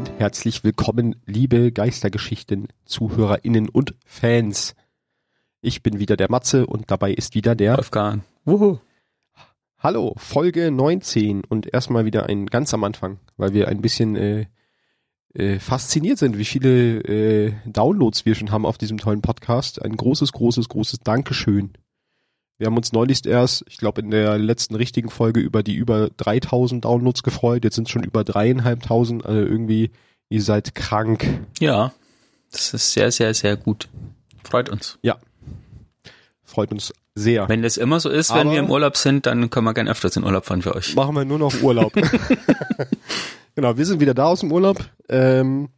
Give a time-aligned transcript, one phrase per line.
[0.00, 4.74] und herzlich willkommen, liebe Geistergeschichten, ZuhörerInnen und Fans.
[5.60, 8.22] Ich bin wieder der Matze und dabei ist wieder der Wolfgang.
[8.46, 8.78] Wuhu.
[9.78, 14.46] Hallo, Folge 19 und erstmal wieder ein ganz am Anfang, weil wir ein bisschen äh,
[15.34, 19.84] äh, fasziniert sind, wie viele äh, Downloads wir schon haben auf diesem tollen Podcast.
[19.84, 21.72] Ein großes, großes, großes Dankeschön.
[22.60, 26.10] Wir haben uns neulich erst, ich glaube in der letzten richtigen Folge über die über
[26.18, 27.64] 3000 Downloads gefreut.
[27.64, 29.24] Jetzt sind es schon über dreieinhalbtausend.
[29.24, 29.90] Also irgendwie,
[30.28, 31.26] ihr seid krank.
[31.58, 31.94] Ja,
[32.52, 33.88] das ist sehr, sehr, sehr gut.
[34.44, 34.98] Freut uns.
[35.00, 35.16] Ja,
[36.44, 37.48] freut uns sehr.
[37.48, 39.90] Wenn das immer so ist, wenn Aber- wir im Urlaub sind, dann können wir gerne
[39.90, 40.94] öfters in Urlaub fahren für euch.
[40.94, 41.94] machen wir nur noch Urlaub.
[43.54, 45.70] genau, wir sind wieder da aus dem Urlaub ähm,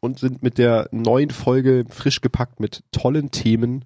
[0.00, 3.84] und sind mit der neuen Folge frisch gepackt mit tollen Themen.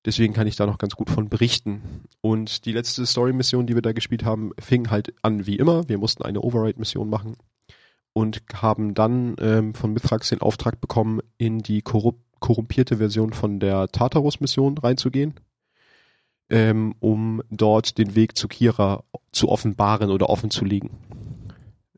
[0.04, 2.04] Deswegen kann ich da noch ganz gut von berichten.
[2.22, 5.88] Und die letzte Story-Mission, die wir da gespielt haben, fing halt an wie immer.
[5.88, 7.36] Wir mussten eine Override-Mission machen
[8.12, 13.60] und haben dann ähm, von Mithrax den Auftrag bekommen, in die korrup korrumpierte Version von
[13.60, 15.34] der Tartarus-Mission reinzugehen,
[16.48, 20.90] ähm, um dort den Weg zu Kira zu offenbaren oder offen zu legen.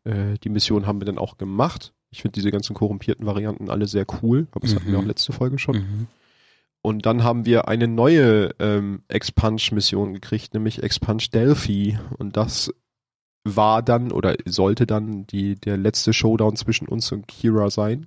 [0.04, 1.92] Äh, die Mission haben wir dann auch gemacht.
[2.10, 5.04] Ich finde diese ganzen korrumpierten Varianten alle sehr cool, aber das hatten wir Mhm.
[5.04, 5.76] auch letzte Folge schon.
[5.76, 6.06] Mhm.
[6.82, 11.97] Und dann haben wir eine neue ähm, Expunge-Mission gekriegt, nämlich Expunge Delphi.
[12.19, 12.75] Und das
[13.44, 18.06] war dann oder sollte dann die, der letzte Showdown zwischen uns und Kira sein.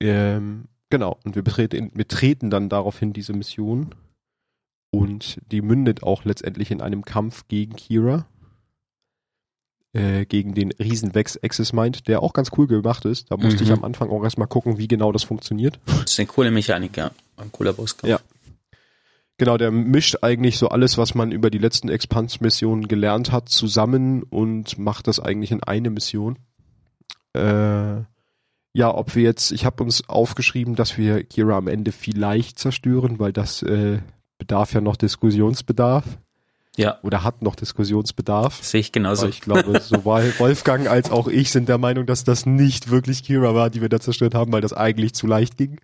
[0.00, 3.94] Ähm, genau, und wir betreten, wir treten dann daraufhin diese Mission.
[4.90, 8.26] Und die mündet auch letztendlich in einem Kampf gegen Kira.
[9.94, 13.30] Äh, gegen den Riesenwex Axis Mind, der auch ganz cool gemacht ist.
[13.30, 13.76] Da musste ich Mhm.
[13.76, 15.80] am Anfang auch erstmal gucken, wie genau das funktioniert.
[15.86, 17.10] Das ist eine coole Mechanik, ja.
[17.36, 18.10] Ein cooler Bosskampf.
[18.10, 18.20] Ja.
[19.38, 24.24] Genau, der mischt eigentlich so alles, was man über die letzten Expans-Missionen gelernt hat, zusammen
[24.24, 26.38] und macht das eigentlich in eine Mission.
[27.34, 28.02] Äh,
[28.72, 33.20] ja, ob wir jetzt, ich habe uns aufgeschrieben, dass wir Kira am Ende vielleicht zerstören,
[33.20, 34.00] weil das äh,
[34.38, 36.04] bedarf ja noch Diskussionsbedarf
[36.76, 38.62] Ja, oder hat noch Diskussionsbedarf.
[38.62, 39.22] sehe ich genauso.
[39.22, 43.22] Aber ich glaube, sowohl Wolfgang als auch ich sind der Meinung, dass das nicht wirklich
[43.22, 45.80] Kira war, die wir da zerstört haben, weil das eigentlich zu leicht ging.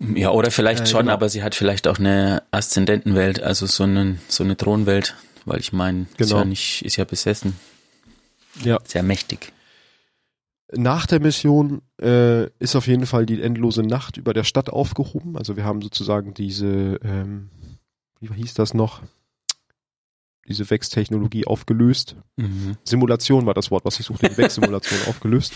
[0.00, 1.12] Ja, oder vielleicht Äh, schon, genau.
[1.12, 5.72] aber sie hat vielleicht auch eine Aszendentenwelt, also so eine, so eine Thronwelt, weil ich
[5.72, 6.38] meine, ist Genau.
[6.38, 7.54] ja nicht, ist ja besessen,
[8.64, 8.78] Ja.
[8.84, 9.52] sehr mächtig.
[10.72, 15.36] Nach der Mission äh, ist auf jeden Fall die endlose Nacht über der Stadt aufgehoben.
[15.36, 17.50] Also wir haben sozusagen diese, ähm,
[18.20, 19.02] wie hieß das noch?
[20.48, 22.16] Diese Wex-Technologie aufgelöst.
[22.36, 22.76] Mhm.
[22.84, 24.28] Simulation war das Wort, was ich suchte.
[24.30, 25.52] Die Wex-Simulation aufgelöst.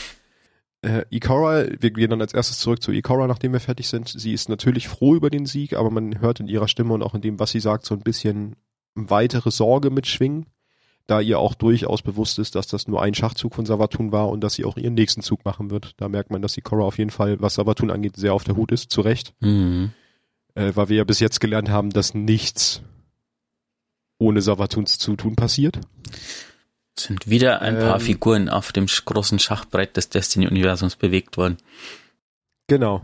[0.84, 4.08] Äh, Ikora, wir gehen dann als erstes zurück zu Ikora, nachdem wir fertig sind.
[4.08, 7.14] Sie ist natürlich froh über den Sieg, aber man hört in ihrer Stimme und auch
[7.14, 8.56] in dem, was sie sagt, so ein bisschen
[8.94, 10.46] weitere Sorge mitschwingen,
[11.06, 14.42] da ihr auch durchaus bewusst ist, dass das nur ein Schachzug von Savatun war und
[14.42, 15.94] dass sie auch ihren nächsten Zug machen wird.
[15.96, 18.70] Da merkt man, dass Ikora auf jeden Fall, was Savatun angeht, sehr auf der Hut
[18.70, 19.92] ist, zu Recht, Mhm.
[20.54, 22.82] äh, weil wir ja bis jetzt gelernt haben, dass nichts
[24.18, 25.80] ohne Savatuns Zutun passiert.
[26.98, 31.58] Sind wieder ein paar Ähm, Figuren auf dem großen Schachbrett des Destiny-Universums bewegt worden.
[32.68, 33.02] Genau.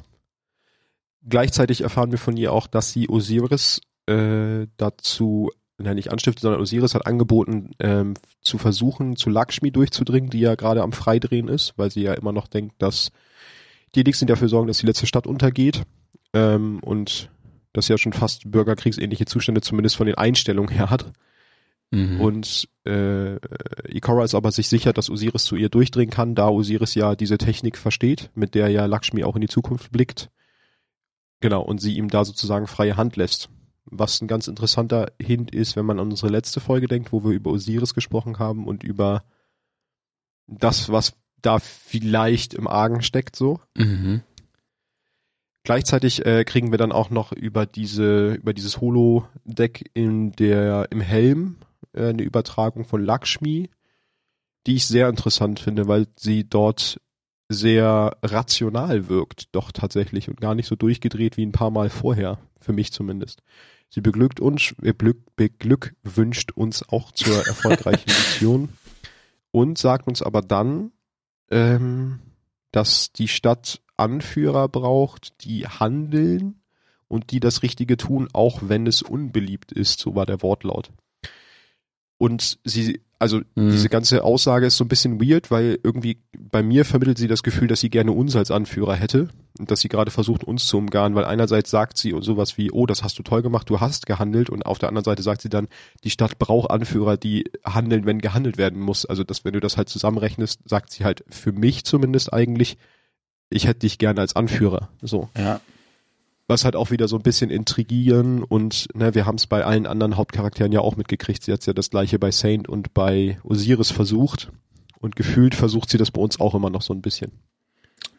[1.28, 6.60] Gleichzeitig erfahren wir von ihr auch, dass sie Osiris äh, dazu, nein, nicht anstiftet, sondern
[6.60, 11.74] Osiris hat angeboten, ähm, zu versuchen, zu Lakshmi durchzudringen, die ja gerade am Freidrehen ist,
[11.76, 13.10] weil sie ja immer noch denkt, dass
[13.94, 15.82] die Elixir dafür sorgen, dass die letzte Stadt untergeht.
[16.32, 17.28] Ähm, und
[17.72, 21.12] das ja schon fast bürgerkriegsähnliche Zustände zumindest von den Einstellungen her hat.
[21.90, 22.20] Mhm.
[22.20, 23.36] Und äh,
[23.88, 27.38] Ikora ist aber sich sicher, dass Osiris zu ihr durchdringen kann, da Osiris ja diese
[27.38, 30.30] Technik versteht, mit der ja Lakshmi auch in die Zukunft blickt.
[31.40, 33.48] Genau, und sie ihm da sozusagen freie Hand lässt.
[33.86, 37.32] Was ein ganz interessanter Hint ist, wenn man an unsere letzte Folge denkt, wo wir
[37.32, 39.24] über Osiris gesprochen haben und über
[40.46, 43.60] das, was da vielleicht im Argen steckt, so.
[43.76, 44.22] Mhm.
[45.64, 51.00] Gleichzeitig äh, kriegen wir dann auch noch über diese über dieses Holo-Deck in der im
[51.00, 51.56] Helm
[51.92, 53.70] äh, eine Übertragung von Lakshmi,
[54.66, 57.00] die ich sehr interessant finde, weil sie dort
[57.48, 62.38] sehr rational wirkt, doch tatsächlich und gar nicht so durchgedreht wie ein paar Mal vorher,
[62.60, 63.42] für mich zumindest.
[63.88, 68.68] Sie beglückt uns, beglück, beglückwünscht uns auch zur erfolgreichen Mission
[69.50, 70.92] und sagt uns aber dann,
[71.50, 72.20] ähm,
[72.70, 76.62] dass die Stadt Anführer braucht, die handeln
[77.08, 80.90] und die das Richtige tun, auch wenn es unbeliebt ist, so war der Wortlaut.
[82.20, 83.70] Und sie, also Mhm.
[83.70, 87.42] diese ganze Aussage ist so ein bisschen weird, weil irgendwie bei mir vermittelt sie das
[87.42, 90.76] Gefühl, dass sie gerne uns als Anführer hätte und dass sie gerade versucht, uns zu
[90.76, 94.04] umgarnen, weil einerseits sagt sie sowas wie, oh, das hast du toll gemacht, du hast
[94.04, 95.68] gehandelt und auf der anderen Seite sagt sie dann,
[96.04, 99.06] die Stadt braucht Anführer, die handeln, wenn gehandelt werden muss.
[99.06, 102.76] Also, dass wenn du das halt zusammenrechnest, sagt sie halt für mich zumindest eigentlich,
[103.48, 104.90] ich hätte dich gerne als Anführer.
[105.00, 105.62] So Ja,
[106.50, 109.86] was halt auch wieder so ein bisschen intrigieren und ne, wir haben es bei allen
[109.86, 111.44] anderen Hauptcharakteren ja auch mitgekriegt.
[111.44, 114.50] Sie hat ja das gleiche bei Saint und bei Osiris versucht
[114.98, 117.32] und gefühlt versucht sie das bei uns auch immer noch so ein bisschen.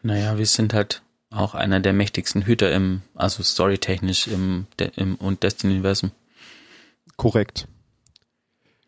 [0.02, 5.42] naja, wir sind halt auch einer der mächtigsten Hüter im, also storytechnisch im, im und
[5.42, 6.10] Destiny-Universum.
[7.16, 7.68] Korrekt.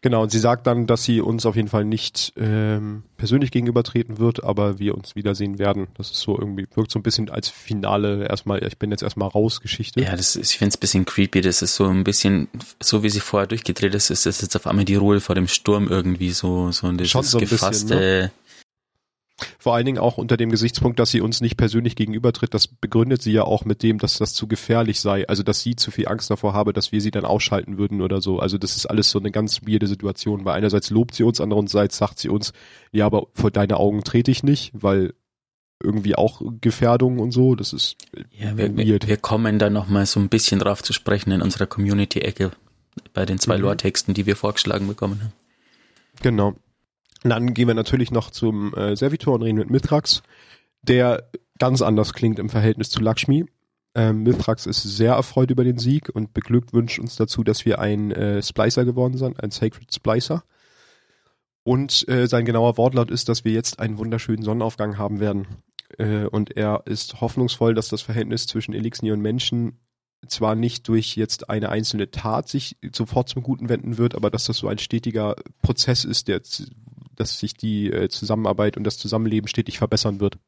[0.05, 4.19] Genau, und sie sagt dann, dass sie uns auf jeden Fall nicht ähm, persönlich gegenübertreten
[4.19, 5.87] wird, aber wir uns wiedersehen werden.
[5.97, 9.29] Das ist so irgendwie, wirkt so ein bisschen als Finale erstmal, ich bin jetzt erstmal
[9.29, 10.03] raus Geschichte.
[10.03, 11.41] Ja, das ist, ich finde es ein bisschen creepy.
[11.41, 12.49] Das ist so ein bisschen,
[12.83, 15.49] so wie sie vorher durchgedreht ist, ist das jetzt auf einmal die Ruhe vor dem
[15.49, 18.31] Sturm irgendwie so, so ein Schon so ein bisschen, gefasste.
[19.59, 22.55] Vor allen Dingen auch unter dem Gesichtspunkt, dass sie uns nicht persönlich gegenübertritt.
[22.55, 25.27] Das begründet sie ja auch mit dem, dass das zu gefährlich sei.
[25.29, 28.21] Also, dass sie zu viel Angst davor habe, dass wir sie dann ausschalten würden oder
[28.21, 28.39] so.
[28.39, 31.97] Also, das ist alles so eine ganz weirde Situation, weil einerseits lobt sie uns, andererseits
[31.97, 32.53] sagt sie uns,
[32.93, 35.15] ja, aber vor deine Augen trete ich nicht, weil
[35.83, 37.57] irgendwie auch Gefährdung und so.
[37.57, 37.97] Das ist
[38.39, 39.09] Ja, wir, wir, weird.
[39.09, 42.53] wir kommen da noch mal so ein bisschen drauf zu sprechen in unserer Community-Ecke
[43.13, 43.63] bei den zwei Mhm.
[43.65, 45.33] Lore-Texten, die wir vorgeschlagen bekommen haben.
[46.23, 46.55] Genau.
[47.25, 50.23] Und dann gehen wir natürlich noch zum äh, Servitor und reden mit Mithrax,
[50.83, 53.47] der ganz anders klingt im Verhältnis zu Lakshmi.
[53.95, 58.11] Ähm, Mithrax ist sehr erfreut über den Sieg und beglückwünscht uns dazu, dass wir ein
[58.13, 60.45] äh, Splicer geworden sind, ein Sacred Splicer.
[61.63, 65.47] Und äh, sein genauer Wortlaut ist, dass wir jetzt einen wunderschönen Sonnenaufgang haben werden.
[65.97, 69.79] Äh, und er ist hoffnungsvoll, dass das Verhältnis zwischen Elixir und Menschen
[70.29, 74.45] zwar nicht durch jetzt eine einzelne Tat sich sofort zum Guten wenden wird, aber dass
[74.45, 76.43] das so ein stetiger Prozess ist, der,
[77.17, 80.39] dass sich die äh, Zusammenarbeit und das Zusammenleben stetig verbessern wird.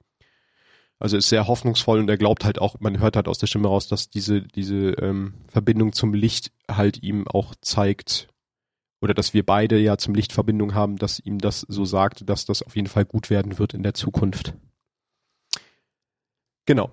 [0.98, 3.68] Also ist sehr hoffnungsvoll und er glaubt halt auch, man hört halt aus der Stimme
[3.68, 8.28] raus, dass diese, diese ähm, Verbindung zum Licht halt ihm auch zeigt,
[9.02, 12.46] oder dass wir beide ja zum Licht Verbindung haben, dass ihm das so sagt, dass
[12.46, 14.54] das auf jeden Fall gut werden wird in der Zukunft.
[16.64, 16.90] Genau.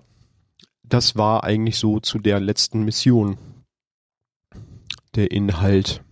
[0.83, 3.37] Das war eigentlich so zu der letzten Mission.
[5.15, 6.03] Der Inhalt.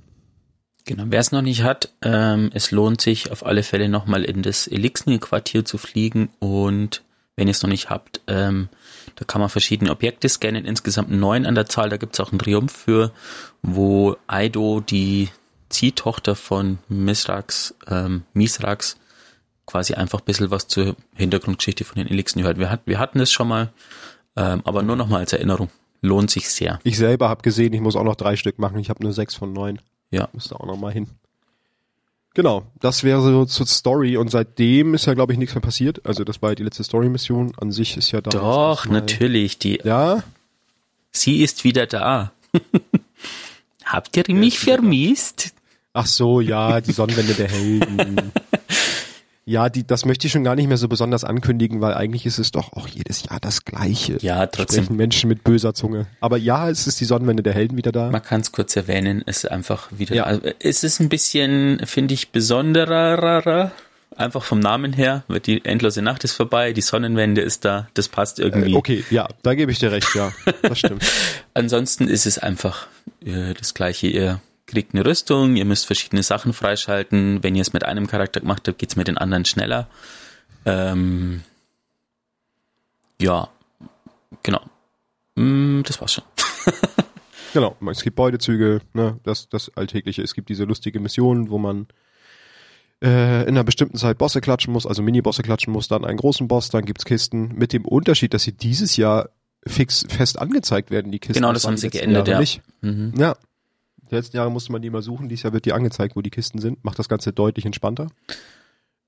[0.85, 4.41] Genau, wer es noch nicht hat, ähm, es lohnt sich auf alle Fälle nochmal in
[4.41, 7.03] das Elixir-Quartier zu fliegen und
[7.35, 8.69] wenn ihr es noch nicht habt, ähm,
[9.15, 12.31] da kann man verschiedene Objekte scannen, insgesamt neun an der Zahl, da gibt es auch
[12.31, 13.11] einen Triumph für,
[13.61, 15.29] wo Aido, die
[15.69, 18.97] Ziehtochter von Misrax, ähm, Misrax,
[19.65, 22.57] quasi einfach ein bisschen was zur Hintergrundgeschichte von den Elixen hört.
[22.57, 23.71] Wir, hat, wir hatten es schon mal,
[24.35, 25.69] ähm, aber nur nochmal als Erinnerung.
[26.01, 26.79] Lohnt sich sehr.
[26.83, 28.79] Ich selber habe gesehen, ich muss auch noch drei Stück machen.
[28.79, 29.79] Ich habe nur sechs von neun.
[30.11, 30.29] Ja.
[30.33, 31.07] Müsste auch noch mal hin.
[32.33, 36.05] Genau, das wäre so zur Story und seitdem ist ja, glaube ich, nichts mehr passiert.
[36.05, 37.53] Also das war ja die letzte Story-Mission.
[37.59, 38.29] An sich ist ja da.
[38.29, 40.23] Doch, natürlich, die Ja,
[41.11, 42.31] Sie ist wieder da.
[43.83, 45.53] Habt ihr mich vermisst?
[45.93, 48.31] ach so, ja, die Sonnenwende der Helden.
[49.45, 52.37] Ja, die, das möchte ich schon gar nicht mehr so besonders ankündigen, weil eigentlich ist
[52.37, 54.17] es doch auch jedes Jahr das Gleiche.
[54.21, 54.83] Ja, trotzdem.
[54.83, 56.05] Sprechen Menschen mit böser Zunge.
[56.19, 58.11] Aber ja, es ist die Sonnenwende der Helden wieder da.
[58.11, 60.15] Man kann es kurz erwähnen, es ist einfach wieder.
[60.15, 60.23] Ja.
[60.23, 63.71] Also, es ist ein bisschen, finde ich, besonderer.
[64.15, 68.09] Einfach vom Namen her, wird die endlose Nacht ist vorbei, die Sonnenwende ist da, das
[68.09, 68.73] passt irgendwie.
[68.73, 70.33] Äh, okay, ja, da gebe ich dir recht, ja.
[70.61, 71.01] Das stimmt.
[71.53, 72.87] Ansonsten ist es einfach
[73.25, 74.07] äh, das gleiche.
[74.07, 74.41] Ihr
[74.71, 77.43] kriegt eine Rüstung, ihr müsst verschiedene Sachen freischalten.
[77.43, 79.87] Wenn ihr es mit einem Charakter gemacht habt, geht's mit den anderen schneller.
[80.65, 81.43] Ähm,
[83.21, 83.49] ja,
[84.43, 84.61] genau.
[85.35, 86.23] Mm, das war's schon.
[87.53, 90.21] Genau, es gibt Beutezüge, ne, das, das Alltägliche.
[90.21, 91.87] Es gibt diese lustige Mission, wo man
[93.03, 96.47] äh, in einer bestimmten Zeit Bosse klatschen muss, also Mini-Bosse klatschen muss, dann einen großen
[96.47, 99.29] Boss, dann gibt's Kisten, mit dem Unterschied, dass sie dieses Jahr
[99.67, 101.41] fix fest angezeigt werden, die Kisten.
[101.41, 102.61] Genau, das haben sie geändert, Jahre ja.
[102.81, 103.13] Mhm.
[103.17, 103.35] Ja.
[104.11, 106.29] Die letzten Jahre musste man die mal suchen, dieses Jahr wird die angezeigt, wo die
[106.29, 108.07] Kisten sind, macht das Ganze deutlich entspannter.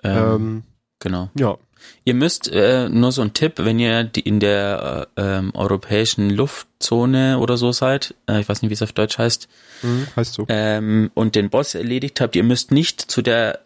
[0.04, 0.64] Ähm, Ähm,
[1.00, 1.30] Genau.
[1.38, 1.58] Ja.
[2.06, 6.30] Ihr müsst äh, nur so ein Tipp, wenn ihr die in der äh, ähm, europäischen
[6.30, 9.50] Luftzone oder so seid, äh, ich weiß nicht, wie es auf Deutsch heißt,
[9.82, 10.46] Mhm, heißt so.
[10.48, 13.60] ähm, und den Boss erledigt habt, ihr müsst nicht zu der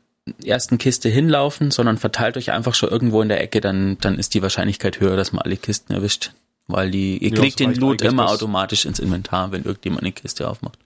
[0.44, 4.34] ersten Kiste hinlaufen, sondern verteilt euch einfach schon irgendwo in der Ecke, dann, dann ist
[4.34, 6.32] die Wahrscheinlichkeit höher, dass man alle Kisten erwischt.
[6.66, 10.50] Weil die, ihr Ja, kriegt den Loot immer automatisch ins Inventar, wenn irgendjemand eine Kiste
[10.50, 10.80] aufmacht.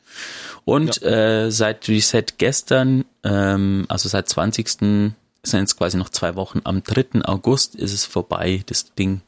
[0.65, 4.69] Und äh, seit Reset gestern, ähm, also seit 20.
[4.69, 7.25] sind jetzt quasi noch zwei Wochen, am 3.
[7.25, 9.21] August ist es vorbei, das Ding,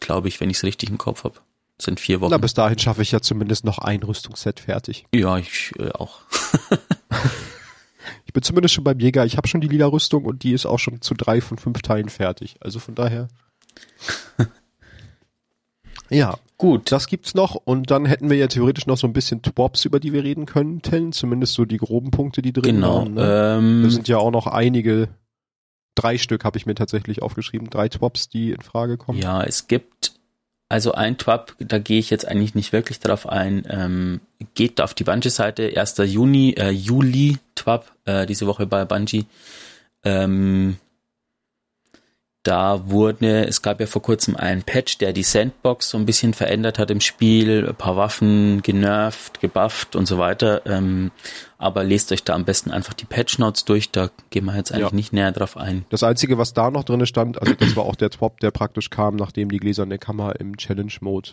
[0.00, 1.40] glaube ich, wenn ich es richtig im Kopf habe.
[1.80, 2.32] Sind vier Wochen.
[2.32, 5.06] Na, bis dahin schaffe ich ja zumindest noch ein Rüstungsset fertig.
[5.14, 6.20] ja, ich äh, auch.
[8.28, 9.24] Ich bin zumindest schon beim Jäger.
[9.24, 11.80] Ich habe schon die lila Rüstung und die ist auch schon zu drei von fünf
[11.80, 12.56] Teilen fertig.
[12.60, 13.28] Also von daher.
[16.10, 16.90] ja, Gut.
[16.92, 17.54] das gibt's noch.
[17.54, 20.46] Und dann hätten wir ja theoretisch noch so ein bisschen Twops, über die wir reden
[20.46, 21.12] könnten.
[21.12, 22.96] Zumindest so die groben Punkte, die drin Genau.
[22.96, 23.14] waren.
[23.14, 23.20] Ne?
[23.22, 25.08] Da Ähm, sind ja auch noch einige.
[25.94, 27.70] Drei Stück habe ich mir tatsächlich aufgeschrieben.
[27.70, 29.18] Drei Twops, die in Frage kommen.
[29.20, 30.12] Ja, es gibt
[30.70, 33.66] also ein Twap, da gehe ich jetzt eigentlich nicht wirklich drauf ein.
[33.70, 34.20] Ähm,
[34.54, 35.96] geht auf die Bungie-Seite, 1.
[36.04, 39.24] Juni, äh, Juli Twap, äh, diese Woche bei Bungie.
[40.04, 40.76] Ähm,
[42.48, 46.32] da wurde, es gab ja vor kurzem einen Patch, der die Sandbox so ein bisschen
[46.32, 50.62] verändert hat im Spiel, ein paar Waffen genervt, gebufft und so weiter.
[50.64, 51.10] Ähm,
[51.58, 54.72] aber lest euch da am besten einfach die Patch Notes durch, da gehen wir jetzt
[54.72, 54.94] eigentlich Ja.
[54.94, 55.84] nicht näher drauf ein.
[55.90, 58.88] Das Einzige, was da noch drinne stand, also das war auch der Twop, der praktisch
[58.88, 61.30] kam, nachdem die gläserne Kammer im Challenge-Mode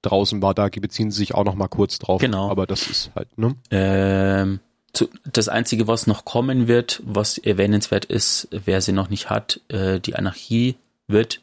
[0.00, 0.54] draußen war.
[0.54, 2.20] Da beziehen sie sich auch noch mal kurz drauf.
[2.22, 2.50] Genau.
[2.50, 3.54] Aber das ist halt, ne?
[3.70, 4.60] Ähm,
[4.98, 9.60] zu, das Einzige, was noch kommen wird, was erwähnenswert ist, wer sie noch nicht hat,
[9.68, 10.76] äh, die Anarchie
[11.06, 11.40] wird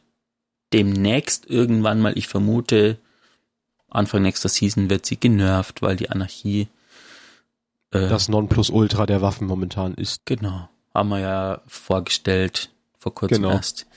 [0.73, 2.97] demnächst irgendwann mal, ich vermute,
[3.89, 6.67] Anfang nächster Season wird sie genervt, weil die Anarchie
[7.91, 10.25] äh, Das Nonplusultra der Waffen momentan ist.
[10.25, 13.53] Genau, haben wir ja vorgestellt vor kurzem Genau.
[13.53, 13.87] erst.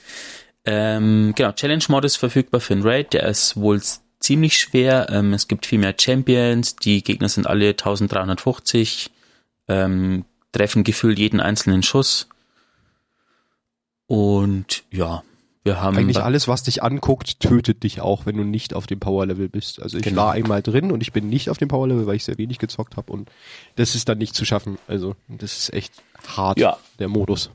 [0.63, 3.81] Ähm, genau, Challenge Mod ist verfügbar für den Raid, der ist wohl
[4.19, 5.07] ziemlich schwer.
[5.09, 9.11] Ähm, es gibt viel mehr Champions, die Gegner sind alle 1350,
[9.69, 12.27] ähm, treffen gefühlt jeden einzelnen Schuss.
[14.07, 15.23] Und ja,
[15.63, 18.99] wir haben Eigentlich alles, was dich anguckt, tötet dich auch, wenn du nicht auf dem
[18.99, 19.81] Power-Level bist.
[19.81, 20.23] Also ich Genau.
[20.23, 22.97] war einmal drin und ich bin nicht auf dem Power-Level, weil ich sehr wenig gezockt
[22.97, 23.29] habe und
[23.75, 24.79] das ist dann nicht zu schaffen.
[24.87, 25.93] Also das ist echt
[26.27, 26.77] hart, Ja.
[26.97, 27.51] der Modus.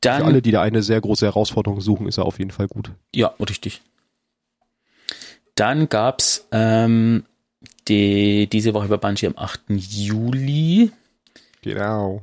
[0.00, 2.68] dann Für alle, die da eine sehr große Herausforderung suchen, ist er auf jeden Fall
[2.68, 2.90] gut.
[3.14, 3.80] Ja, richtig.
[5.54, 7.24] Dann gab's ähm,
[7.88, 9.62] die, diese Woche bei Bungie am 8.
[9.68, 10.90] Juli,
[11.62, 12.22] Genau.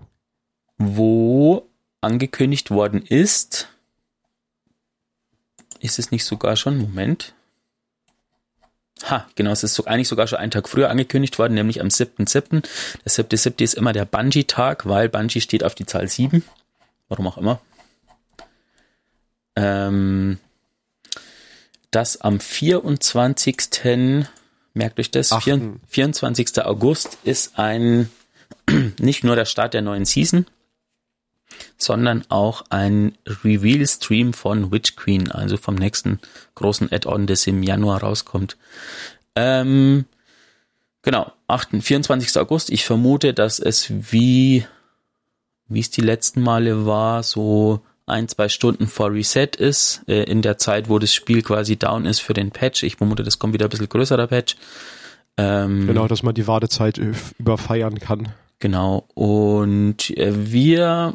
[0.77, 1.67] wo
[2.01, 3.67] angekündigt worden ist,
[5.79, 7.33] ist es nicht sogar schon, Moment.
[9.03, 11.87] Ha, genau, es ist so, eigentlich sogar schon einen Tag früher angekündigt worden, nämlich am
[11.87, 12.61] 7.7.
[13.03, 13.63] Der 7.7.
[13.63, 16.43] ist immer der Bungie-Tag, weil Bungie steht auf die Zahl 7.
[17.09, 17.59] Warum auch immer.
[19.55, 20.39] Ähm,
[21.89, 23.57] dass am 24.
[24.73, 25.81] Merkt euch das, Achten.
[25.87, 26.63] 24.
[26.63, 28.09] August ist ein
[28.99, 30.45] nicht nur der Start der neuen Season,
[31.77, 36.19] sondern auch ein Reveal-Stream von Witch Queen, also vom nächsten
[36.55, 38.57] großen Add-on, das im Januar rauskommt.
[39.35, 40.05] Ähm,
[41.01, 41.81] genau, 8.
[41.81, 42.37] 24.
[42.37, 42.69] August.
[42.69, 44.65] Ich vermute, dass es wie,
[45.67, 50.41] wie es die letzten Male war, so ein, zwei Stunden vor Reset ist, äh, in
[50.41, 52.83] der Zeit, wo das Spiel quasi down ist für den Patch.
[52.83, 54.55] Ich vermute, das kommt wieder ein bisschen größerer Patch.
[55.37, 58.29] Ähm, Genau, dass man die Wartezeit äh, überfeiern kann.
[58.59, 59.05] Genau.
[59.13, 61.13] Und äh, wir,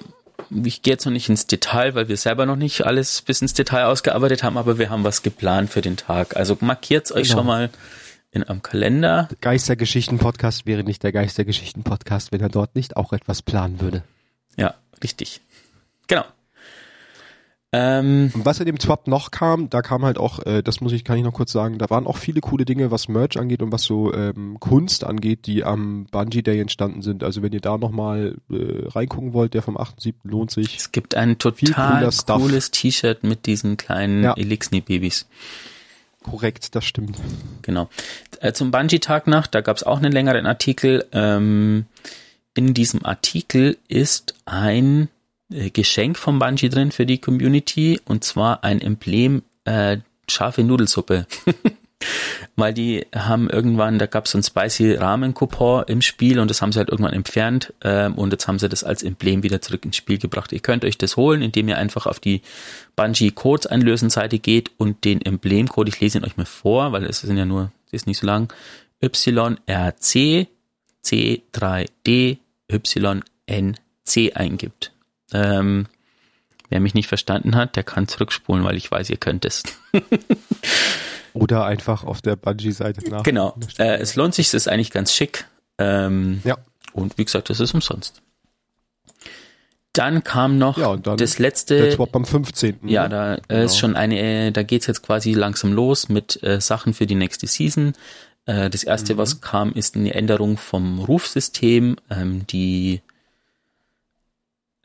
[0.64, 3.52] ich gehe jetzt noch nicht ins Detail, weil wir selber noch nicht alles bis ins
[3.52, 6.36] Detail ausgearbeitet haben, aber wir haben was geplant für den Tag.
[6.36, 7.38] Also markiert's euch Genau.
[7.40, 7.70] schon mal
[8.32, 9.28] in eurem Kalender.
[9.40, 14.02] Geistergeschichten-Podcast wäre nicht der Geistergeschichten-Podcast, wenn er dort nicht auch etwas planen würde.
[14.56, 15.40] Ja, richtig.
[16.06, 16.24] Genau.
[17.78, 20.92] Ähm, Und was in dem Swap noch kam, da kam halt auch, äh, das muss
[20.92, 23.60] ich, kann ich noch kurz sagen, da waren auch viele coole Dinge, was Merch angeht
[23.60, 27.22] und was so ähm, Kunst angeht, die am Bungee Day entstanden sind.
[27.22, 30.14] Also wenn ihr da nochmal äh, reingucken wollt, der vom 8.7.
[30.24, 30.74] lohnt sich.
[30.76, 34.32] es gibt ein total cooles T-Shirt mit diesen kleinen Ja.
[34.34, 35.26] Elixni-Babys.
[36.22, 37.18] Korrekt, das stimmt.
[37.62, 37.88] Genau.
[38.40, 41.04] Äh, zum Bungee-Tag nach, da gab es auch einen längeren Artikel.
[41.12, 41.84] Ähm,
[42.54, 45.08] in diesem Artikel ist ein
[45.48, 49.98] Geschenk vom Bungee drin für die Community und zwar ein Emblem äh,
[50.28, 51.26] scharfe Nudelsuppe.
[52.56, 56.60] Weil die haben irgendwann, da gab es so ein spicy Ramen-Coupon im Spiel und das
[56.60, 59.84] haben sie halt irgendwann entfernt ähm, und jetzt haben sie das als Emblem wieder zurück
[59.84, 60.52] ins Spiel gebracht.
[60.52, 62.42] Ihr könnt euch das holen, indem ihr einfach auf die
[62.96, 67.04] Bungee Codes einlösen Seite geht und den Emblemcode, ich lese ihn euch mal vor, weil
[67.04, 68.52] es sind ja nur, ist nicht so lang,
[69.00, 70.48] YRC
[71.04, 72.38] C3D
[73.48, 74.95] YNC eingibt.
[75.36, 75.86] Ähm,
[76.68, 79.62] Wer mich nicht verstanden hat, der kann zurückspulen, weil ich weiß, ihr könnt es.
[81.32, 83.22] Oder einfach auf der Bungee-Seite nach.
[83.22, 83.54] Genau.
[83.78, 85.46] Äh, es lohnt sich, es ist eigentlich ganz schick.
[85.78, 86.56] Ähm, Ja.
[86.92, 88.20] Und wie gesagt, das ist umsonst.
[89.92, 91.92] Dann kam noch Ja, dann das Der letzte.
[91.92, 92.80] Swap am 15.
[92.88, 93.08] Ja, ne?
[93.10, 93.62] da äh, Genau.
[93.64, 97.14] ist schon eine, äh, da geht's jetzt quasi langsam los mit äh, Sachen für die
[97.14, 97.92] nächste Season.
[98.46, 99.18] Äh, das erste, Mhm.
[99.18, 103.02] was kam, ist eine Änderung vom Rufsystem, ähm, die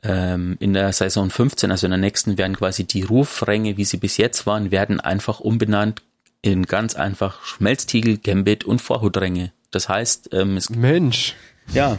[0.02, 3.96] ähm, in der Saison 15, also in der nächsten, werden quasi die Rufränge, wie sie
[3.96, 6.02] bis jetzt waren, werden einfach umbenannt
[6.42, 9.52] in ganz einfach Schmelztiegel, Gambit und Vorhutränge.
[9.70, 11.34] Das heißt, ähm, es, Mensch,
[11.72, 11.98] ja,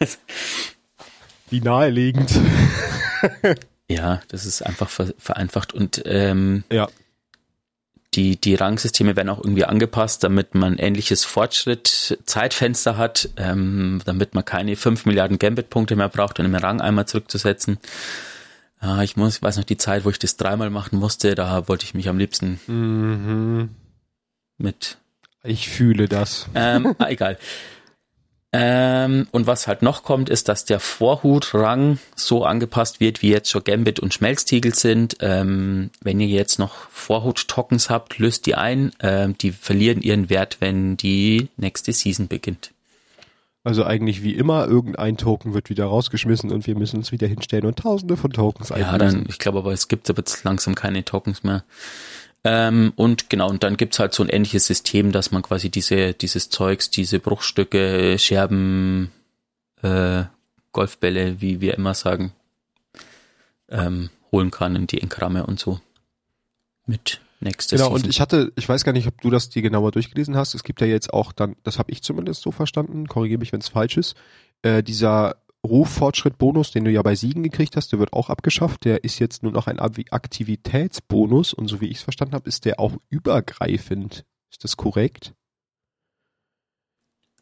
[1.50, 2.32] wie naheliegend.
[3.88, 6.88] ja, das ist einfach ver vereinfacht und ähm, ja.
[8.14, 14.34] Die, die Rangsysteme werden auch irgendwie angepasst, damit man ähnliches Fortschritt, Zeitfenster hat, ähm, damit
[14.34, 17.78] man keine 5 Milliarden Gambit-Punkte mehr braucht, um den Rang einmal zurückzusetzen.
[18.80, 21.66] Ja, ich muss, ich weiß noch die Zeit, wo ich das dreimal machen musste, da
[21.68, 23.70] wollte ich mich am liebsten Mhm.
[24.58, 24.98] mit
[25.42, 26.46] Ich fühle das.
[26.54, 27.38] ähm, ah, egal.
[28.56, 33.50] Ähm, und was halt noch kommt, ist, dass der Vorhutrang so angepasst wird, wie jetzt
[33.50, 35.16] schon Gambit und Schmelztiegel sind.
[35.20, 38.92] Ähm, wenn ihr jetzt noch Vorhut-Tokens habt, löst die ein.
[39.00, 42.70] Ähm, die verlieren ihren Wert, wenn die nächste Season beginnt.
[43.64, 47.64] Also eigentlich wie immer, irgendein Token wird wieder rausgeschmissen und wir müssen uns wieder hinstellen
[47.66, 49.22] und tausende von Tokens Ja, einlösen.
[49.22, 51.64] dann, ich glaube aber, es gibt aber jetzt langsam keine Tokens mehr.
[52.44, 56.12] Ähm, und genau, und dann gibt's halt so ein ähnliches System, dass man quasi diese,
[56.12, 59.10] dieses Zeugs, diese Bruchstücke, Scherben,
[59.82, 60.24] äh,
[60.72, 62.32] Golfbälle, wie wir immer sagen,
[63.70, 65.80] ähm, holen kann in die Engramme und so.
[66.86, 69.92] Mit nächstes Genau, und ich hatte, ich weiß gar nicht, ob du das dir genauer
[69.92, 70.54] durchgelesen hast.
[70.54, 73.60] Es gibt ja jetzt auch dann, das habe ich zumindest so verstanden, korrigiere mich, wenn
[73.60, 74.16] es falsch ist,
[74.60, 78.84] äh, dieser Ruffortschritt-Bonus, den du ja bei Siegen gekriegt hast, der wird auch abgeschafft.
[78.84, 82.64] Der ist jetzt nur noch ein Aktivitätsbonus und so wie ich es verstanden habe, ist
[82.64, 84.24] der auch übergreifend.
[84.50, 85.34] Ist das korrekt?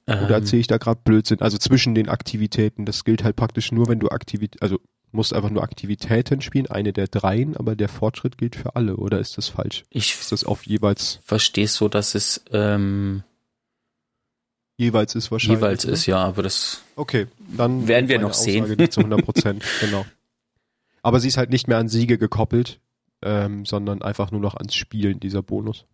[0.07, 1.41] Oder ähm, erzähle ich da gerade Blödsinn?
[1.41, 4.79] Also zwischen den Aktivitäten, das gilt halt praktisch nur, wenn du Aktivität, also
[5.13, 9.21] musst einfach nur Aktivitäten spielen, eine der dreien, aber der Fortschritt gilt für alle, oder
[9.21, 9.85] ist das falsch?
[9.91, 13.23] ich Ist das auf jeweils, verstehe so, dass es ähm,
[14.77, 15.59] jeweils ist wahrscheinlich?
[15.59, 18.65] jeweils ist, ja, aber das Okay, dann Werden wir noch sehen.
[18.65, 20.05] Aussage nicht zu 100 Prozent, genau.
[21.03, 22.81] Aber sie ist halt nicht mehr an Siege gekoppelt,
[23.23, 25.85] ähm, sondern einfach nur noch ans Spielen, dieser Bonus.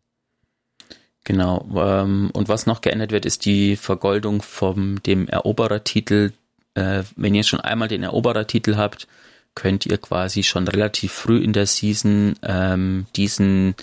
[1.24, 1.68] Genau.
[1.76, 6.32] Ähm, und was noch geändert wird, ist die Vergoldung vom dem Eroberertitel.
[6.74, 9.08] Äh, wenn ihr schon einmal den Eroberertitel habt,
[9.54, 13.74] könnt ihr quasi schon relativ früh in der Season ähm, diesen,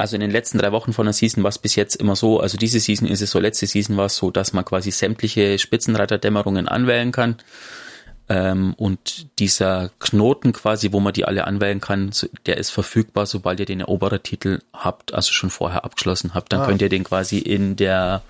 [0.00, 2.40] also in den letzten drei Wochen von der Season war es bis jetzt immer so,
[2.40, 5.58] also diese Season ist es so, letzte Season war es so, dass man quasi sämtliche
[5.58, 7.36] Spitzenreiterdämmerungen anwählen kann.
[8.28, 12.10] Ähm, und dieser Knoten quasi, wo man die alle anwählen kann,
[12.46, 16.52] der ist verfügbar, sobald ihr den Eroberertitel habt, also schon vorher abgeschlossen habt.
[16.52, 16.66] Dann Ah.
[16.66, 18.22] könnt ihr den quasi in der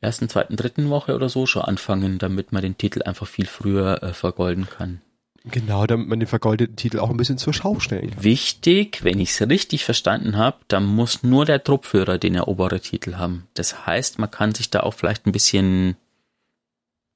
[0.00, 4.02] ersten, zweiten, dritten Woche oder so schon anfangen, damit man den Titel einfach viel früher
[4.02, 5.02] äh, vergolden kann.
[5.44, 8.22] Genau, damit man den vergoldeten Titel auch ein bisschen zur Schau stellen kann.
[8.24, 13.46] Wichtig, wenn ich es richtig verstanden habe, dann muss nur der Truppführer den Eroberertitel haben.
[13.54, 15.96] Das heißt, man kann sich da auch vielleicht ein bisschen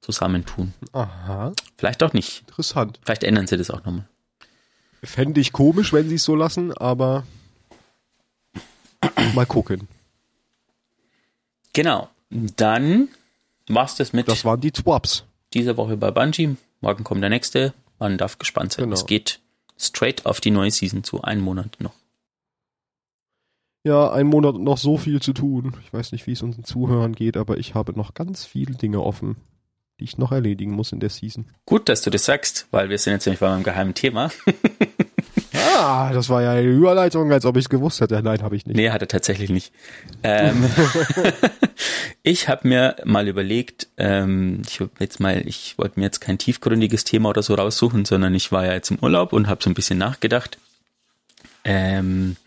[0.01, 0.73] zusammentun.
[0.91, 2.41] Aha, Vielleicht auch nicht.
[2.47, 2.99] interessant.
[3.03, 4.07] Vielleicht ändern sie das auch nochmal.
[5.03, 7.23] Fände ich komisch, wenn sie es so lassen, aber
[9.35, 9.87] mal gucken.
[11.73, 12.09] Genau.
[12.31, 13.09] Dann
[13.67, 15.25] war's das mit Das waren die Twaps.
[15.53, 16.57] dieser Woche bei Bungie.
[16.81, 17.73] Morgen kommt der nächste.
[17.99, 18.85] Man darf gespannt sein.
[18.85, 18.93] Genau.
[18.93, 19.39] Es geht
[19.77, 21.21] straight auf die neue Season zu.
[21.21, 21.93] Einen Monat noch.
[23.83, 25.75] Ja, ein Monat und noch so viel zu tun.
[25.83, 29.01] Ich weiß nicht, wie es unseren Zuhörern geht, aber ich habe noch ganz viele Dinge
[29.01, 29.35] offen,
[29.99, 31.45] die ich noch erledigen muss in der Season.
[31.65, 34.31] Gut, dass du das sagst, weil wir sind jetzt nämlich bei meinem geheimen Thema.
[35.77, 38.21] Ah, das war ja eine Überleitung, als ob ich es gewusst hätte.
[38.23, 38.77] Nein, habe ich nicht.
[38.77, 39.73] Nee, hat er tatsächlich nicht.
[40.23, 40.69] Ähm,
[42.23, 47.03] ich habe mir mal überlegt, ähm, ich jetzt mal, ich wollte mir jetzt kein tiefgründiges
[47.03, 49.73] Thema oder so raussuchen, sondern ich war ja jetzt im Urlaub und habe so ein
[49.73, 50.57] bisschen nachgedacht.
[51.65, 52.37] Ähm,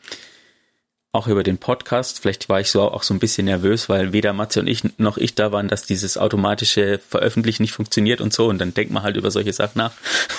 [1.13, 2.21] auch über den Podcast.
[2.21, 5.19] Vielleicht war ich so auch so ein bisschen nervös, weil weder Matze und ich noch
[5.19, 8.47] ich da waren, dass dieses automatische Veröffentlichen nicht funktioniert und so.
[8.49, 9.93] Und dann denkt man halt über solche Sachen nach.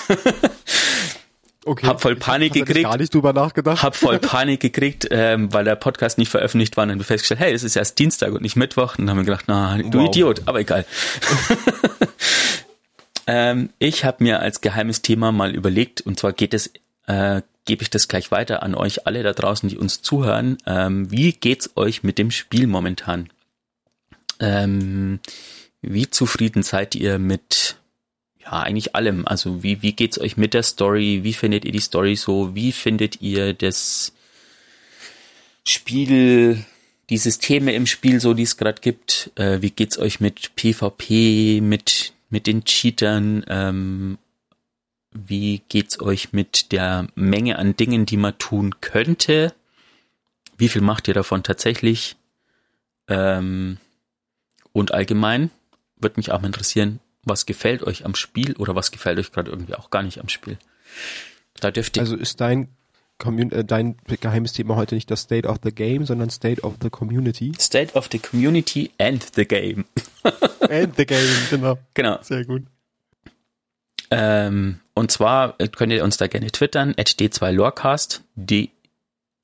[1.64, 1.86] Okay.
[1.86, 2.90] Hab voll Ich Panik tatsächlich gekriegt.
[2.90, 3.82] gar nicht drüber nachgedacht.
[3.82, 7.40] Hab voll Panik gekriegt, ähm, weil der Podcast nicht veröffentlicht war und dann ich festgestellt,
[7.40, 8.96] hey, es ist erst Dienstag und nicht Mittwoch.
[8.96, 10.08] Und dann haben wir gedacht, na, du Wow.
[10.08, 10.86] Idiot, aber egal.
[13.26, 16.70] ähm, ich habe mir als geheimes Thema mal überlegt, und zwar geht es,
[17.06, 20.56] äh, gebe ich das gleich weiter an euch alle da draußen, die uns zuhören.
[20.66, 23.28] Ähm, wie geht's euch mit dem Spiel momentan?
[24.40, 25.20] Ähm,
[25.82, 27.76] wie zufrieden seid ihr mit
[28.42, 29.26] ja, eigentlich allem.
[29.26, 31.20] Also wie, wie geht's euch mit der Story?
[31.22, 32.54] Wie findet ihr die Story so?
[32.54, 34.12] Wie findet ihr das
[35.64, 36.64] Spiel,
[37.10, 39.30] die Systeme im Spiel so, die es gerade gibt?
[39.34, 43.44] Äh, wie geht's euch mit PvP, mit, mit den Cheatern?
[43.48, 44.18] Ähm,
[45.12, 49.52] wie geht's euch mit der Menge an Dingen, die man tun könnte?
[50.56, 52.16] Wie viel macht ihr davon tatsächlich?
[53.08, 53.78] Ähm,
[54.72, 55.50] und allgemein
[55.96, 59.50] würde mich auch mal interessieren, was gefällt euch am Spiel oder was gefällt euch gerade
[59.50, 60.58] irgendwie auch gar nicht am Spiel.
[61.60, 62.02] Da dürft ihr.
[62.02, 62.68] Also ist dein
[63.18, 66.74] Commun äh, dein geheimes Thema heute nicht das State of the Game, sondern State of
[66.82, 67.52] the Community?
[67.58, 69.84] State of the Community and the Game.
[70.68, 71.78] and the Game, genau.
[71.94, 72.18] Genau.
[72.22, 72.62] Sehr gut.
[74.10, 78.70] Ähm, und zwar könnt ihr uns da gerne twittern, at d2lorecast, d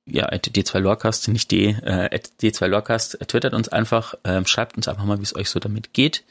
[0.08, 5.04] ja, at d2lorecast, nicht d, äh, at d2lorecast, twittert uns einfach, ähm, schreibt uns einfach
[5.04, 6.24] mal, wie es euch so damit geht.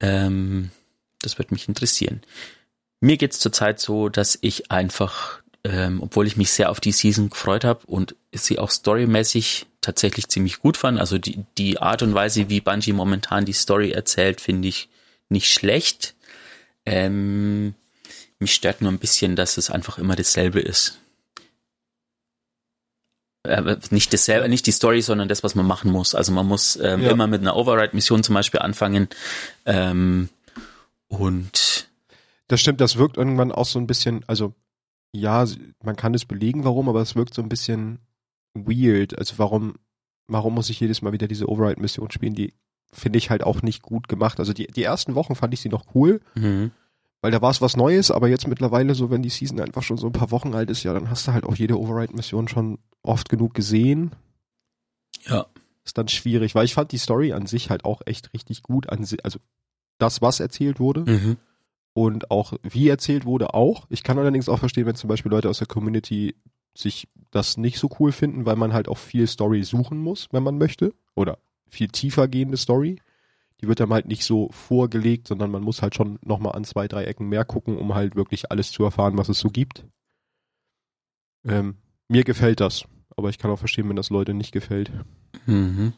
[0.00, 0.70] Ähm,
[1.22, 2.22] das würde mich interessieren.
[3.00, 7.30] Mir geht's zurzeit so, dass ich einfach, ähm, obwohl ich mich sehr auf die Season
[7.30, 12.14] gefreut habe und sie auch storymäßig tatsächlich ziemlich gut fand, also die, die Art und
[12.14, 14.88] Weise, wie Bungie momentan die Story erzählt, finde ich
[15.28, 16.14] nicht schlecht.
[16.84, 17.74] Ähm,
[18.38, 20.98] mich stört nur ein bisschen, dass es einfach immer dasselbe ist.
[23.42, 26.14] Äh, nicht dasselbe, nicht die Story, sondern das, was man machen muss.
[26.14, 27.10] Also man muss ähm, ja.
[27.10, 29.08] immer mit einer Override-Mission zum Beispiel anfangen.
[29.64, 30.28] Ähm,
[31.08, 31.88] und
[32.48, 34.54] das stimmt, das wirkt irgendwann auch so ein bisschen, also
[35.12, 35.46] ja,
[35.82, 37.98] man kann es belegen, warum, aber es wirkt so ein bisschen
[38.54, 39.18] weird.
[39.18, 39.74] Also warum,
[40.26, 42.34] warum muss ich jedes Mal wieder diese Override-Mission spielen?
[42.34, 42.52] Die
[42.92, 44.38] finde ich halt auch nicht gut gemacht.
[44.38, 46.20] Also die, die ersten Wochen fand ich sie noch cool.
[46.34, 46.72] Mhm.
[47.22, 49.98] Weil da war es was Neues, aber jetzt mittlerweile so, wenn die Season einfach schon
[49.98, 52.78] so ein paar Wochen alt ist, ja, dann hast du halt auch jede Override-Mission schon
[53.02, 54.12] oft genug gesehen.
[55.26, 55.46] Ja.
[55.84, 58.88] Ist dann schwierig, weil ich fand die Story an sich halt auch echt richtig gut.
[58.88, 59.38] An, also
[59.98, 61.10] das, was erzählt wurde.
[61.10, 61.36] Mhm.
[61.92, 63.86] Und auch wie erzählt wurde, auch.
[63.90, 66.36] Ich kann allerdings auch verstehen, wenn zum Beispiel Leute aus der Community
[66.74, 70.42] sich das nicht so cool finden, weil man halt auch viel Story suchen muss, wenn
[70.42, 70.94] man möchte.
[71.14, 72.96] Oder viel tiefer gehende Story
[73.60, 76.88] die wird dann halt nicht so vorgelegt, sondern man muss halt schon nochmal an zwei,
[76.88, 79.84] drei Ecken mehr gucken, um halt wirklich alles zu erfahren, was es so gibt.
[81.44, 81.76] Ähm,
[82.08, 82.84] mir gefällt das,
[83.16, 84.90] aber ich kann auch verstehen, wenn das Leute nicht gefällt.
[85.46, 85.92] Mhm.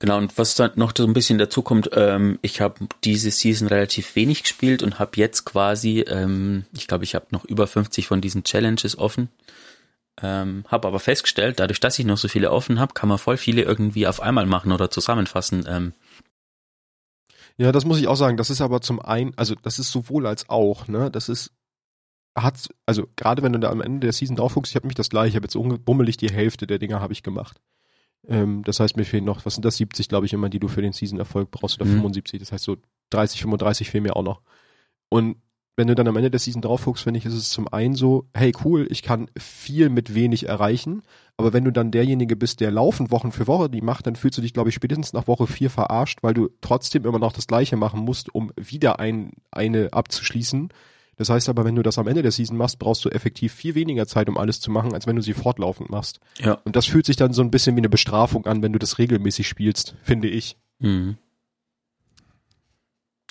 [0.00, 3.66] Genau, und was dann noch so ein bisschen dazu kommt, ähm, ich habe diese Season
[3.66, 8.06] relativ wenig gespielt und habe jetzt quasi, ähm, ich glaube, ich habe noch über 50
[8.06, 9.28] von diesen Challenges offen.
[10.20, 13.36] Ähm, habe aber festgestellt, dadurch, dass ich noch so viele offen habe, kann man voll
[13.36, 15.64] viele irgendwie auf einmal machen oder zusammenfassen.
[15.68, 15.92] Ähm.
[17.56, 18.36] Ja, das muss ich auch sagen.
[18.36, 21.10] Das ist aber zum einen, also das ist sowohl als auch, ne?
[21.10, 21.52] Das ist,
[22.36, 24.96] hat, also gerade wenn du da am Ende der Season drauf guckst, ich habe mich
[24.96, 27.60] das gleiche, ich habe jetzt bummelig die Hälfte der Dinger habe ich gemacht.
[28.26, 30.68] Ähm, das heißt, mir fehlen noch, was sind das, 70, glaube ich, immer, die du
[30.68, 31.94] für den Season-Erfolg brauchst, oder mhm.
[31.94, 32.40] 75.
[32.40, 32.76] Das heißt, so
[33.10, 34.42] 30, 35 fehlen mir auch noch.
[35.08, 35.36] Und
[35.78, 37.94] wenn du dann am Ende der Season drauf guckst, finde ich, ist es zum einen
[37.94, 41.02] so, hey cool, ich kann viel mit wenig erreichen,
[41.36, 44.36] aber wenn du dann derjenige bist, der laufend Wochen für Woche die macht, dann fühlst
[44.36, 47.46] du dich, glaube ich, spätestens nach Woche vier verarscht, weil du trotzdem immer noch das
[47.46, 50.70] Gleiche machen musst, um wieder ein, eine abzuschließen.
[51.14, 53.76] Das heißt aber, wenn du das am Ende der Season machst, brauchst du effektiv viel
[53.76, 56.18] weniger Zeit, um alles zu machen, als wenn du sie fortlaufend machst.
[56.40, 56.54] Ja.
[56.64, 58.98] Und das fühlt sich dann so ein bisschen wie eine Bestrafung an, wenn du das
[58.98, 60.56] regelmäßig spielst, finde ich.
[60.80, 61.18] Mhm.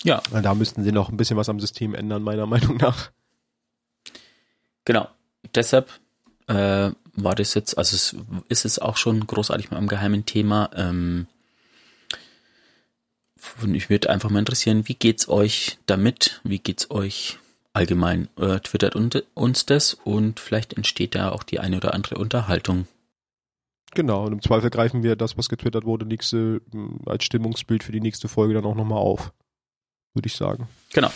[0.04, 0.22] Ja.
[0.30, 3.10] Weil da müssten sie noch ein bisschen was am System ändern, meiner Meinung nach.
[4.84, 5.08] Genau.
[5.54, 5.90] Deshalb
[6.46, 8.16] äh, war das jetzt, also es
[8.48, 10.70] ist es auch schon großartig mit einem geheimen Thema.
[10.74, 11.26] Ähm,
[13.62, 16.40] und ich würde einfach mal interessieren, wie geht's euch damit?
[16.44, 17.38] Wie geht's euch
[17.72, 18.28] allgemein?
[18.36, 22.86] Äh, twittert uns das und vielleicht entsteht da auch die eine oder andere Unterhaltung.
[23.94, 26.60] Genau, und im Zweifel greifen wir das, was getwittert wurde, nächste,
[27.06, 29.32] als Stimmungsbild für die nächste Folge dann auch nochmal auf
[30.14, 30.68] würde ich sagen.
[30.92, 31.10] Genau.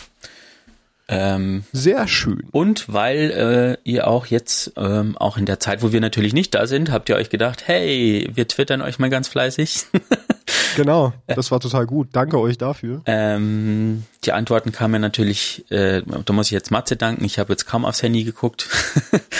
[1.09, 2.47] Ähm, Sehr schön.
[2.51, 6.55] Und weil äh, ihr auch jetzt, ähm, auch in der Zeit, wo wir natürlich nicht
[6.55, 9.85] da sind, habt ihr euch gedacht, hey, wir twittern euch mal ganz fleißig.
[10.75, 12.09] genau, das war total gut.
[12.13, 13.01] Danke euch dafür.
[13.05, 17.65] Ähm, die Antworten kamen natürlich, äh, da muss ich jetzt Matze danken, ich habe jetzt
[17.65, 18.69] kaum aufs Handy geguckt.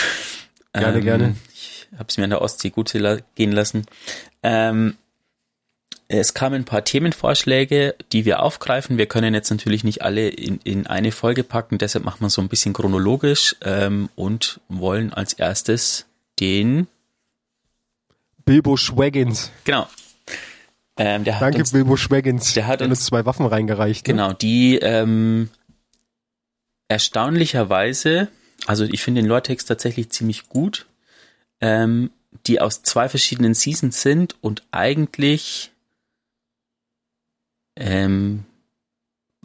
[0.73, 1.35] gerne, ähm, gerne.
[1.53, 2.91] Ich habe es mir in der Ostsee gut
[3.35, 3.85] gehen lassen.
[4.41, 4.97] Ähm,
[6.19, 8.97] es kamen ein paar Themenvorschläge, die wir aufgreifen.
[8.97, 12.41] Wir können jetzt natürlich nicht alle in, in eine Folge packen, deshalb machen wir so
[12.41, 16.05] ein bisschen chronologisch ähm, und wollen als erstes
[16.39, 16.87] den
[18.45, 19.51] Bilbo Schwaggins.
[19.63, 19.87] Genau.
[20.97, 22.53] Ähm, der Danke, uns, Bilbo Schwaggins.
[22.53, 24.07] Der hat uns, uns zwei Waffen reingereicht.
[24.07, 24.13] Ne?
[24.13, 25.49] Genau, die ähm,
[26.89, 28.27] erstaunlicherweise,
[28.67, 30.85] also ich finde den Lore-Text tatsächlich ziemlich gut,
[31.61, 32.11] ähm,
[32.45, 35.72] die aus zwei verschiedenen Seasons sind und eigentlich
[37.75, 38.45] ähm,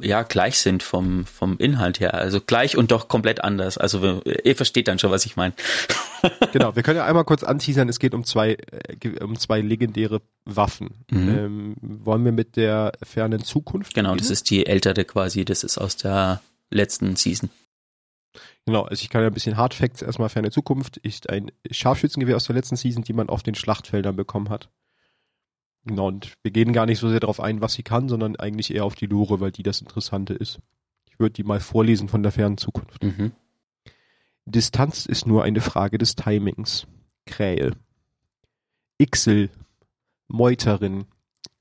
[0.01, 3.79] ja gleich sind vom vom Inhalt her, also gleich und doch komplett anders.
[3.79, 5.55] Also ihr versteht dann schon, was ich meine.
[6.53, 10.21] genau, wir können ja einmal kurz anteasern, es geht um zwei äh, um zwei legendäre
[10.45, 11.05] Waffen.
[11.11, 11.29] Mhm.
[11.29, 13.95] Ähm, wollen wir mit der fernen Zukunft?
[13.95, 14.19] Genau, gehen?
[14.19, 17.51] das ist die ältere quasi, das ist aus der letzten Season.
[18.67, 20.99] Genau, also ich kann ja ein bisschen Hardfacts erstmal ferne Zukunft.
[20.99, 24.69] Ist ein Scharfschützengewehr aus der letzten Season, die man auf den Schlachtfeldern bekommen hat.
[25.89, 28.75] Genau, und wir gehen gar nicht so sehr darauf ein, was sie kann, sondern eigentlich
[28.75, 30.61] eher auf die Lore, weil die das Interessante ist.
[31.11, 33.03] Ich würde die mal vorlesen von der fernen Zukunft.
[33.03, 33.33] Mhm.
[34.45, 36.87] Distanz ist nur eine Frage des Timings.
[37.25, 37.73] Krähe.
[38.99, 39.49] Ixel.
[40.27, 41.07] Meuterin.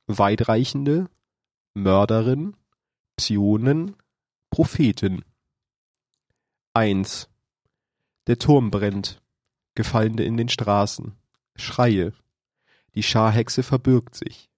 [0.07, 1.09] Weitreichende.
[1.73, 2.57] Mörderin.
[3.15, 3.95] Psionen.
[4.49, 5.23] Prophetin.
[6.73, 7.29] 1.
[8.27, 9.21] Der Turm brennt.
[9.73, 11.13] Gefallene in den Straßen.
[11.55, 12.11] Schreie.
[12.97, 14.49] Die Scharhexe verbürgt sich.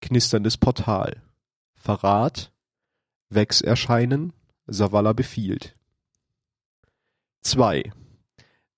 [0.00, 1.22] Knisterndes Portal.
[1.76, 2.52] Verrat.
[3.28, 4.32] Wex erscheinen.
[4.66, 5.78] Savala befiehlt.
[7.42, 7.92] 2.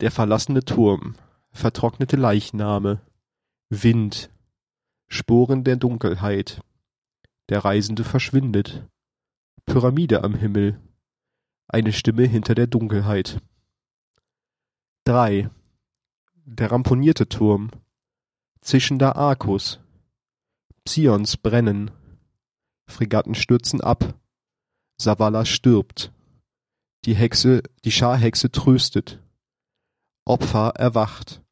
[0.01, 1.17] Der verlassene Turm.
[1.51, 3.01] Vertrocknete Leichname.
[3.71, 4.29] Wind.
[5.09, 6.61] Sporen der Dunkelheit.
[7.49, 8.87] Der Reisende verschwindet.
[9.65, 10.79] Pyramide am Himmel.
[11.69, 13.41] Eine Stimme hinter der Dunkelheit.
[15.05, 15.49] 3.
[16.45, 17.71] Der ramponierte Turm
[18.67, 19.79] zischender Arkus,
[20.85, 21.93] Psions brennen,
[22.89, 24.19] Fregatten stürzen ab,
[25.01, 26.13] Savala stirbt,
[27.05, 29.23] die Hexe, die Scharhexe tröstet,
[30.25, 31.45] Opfer erwacht,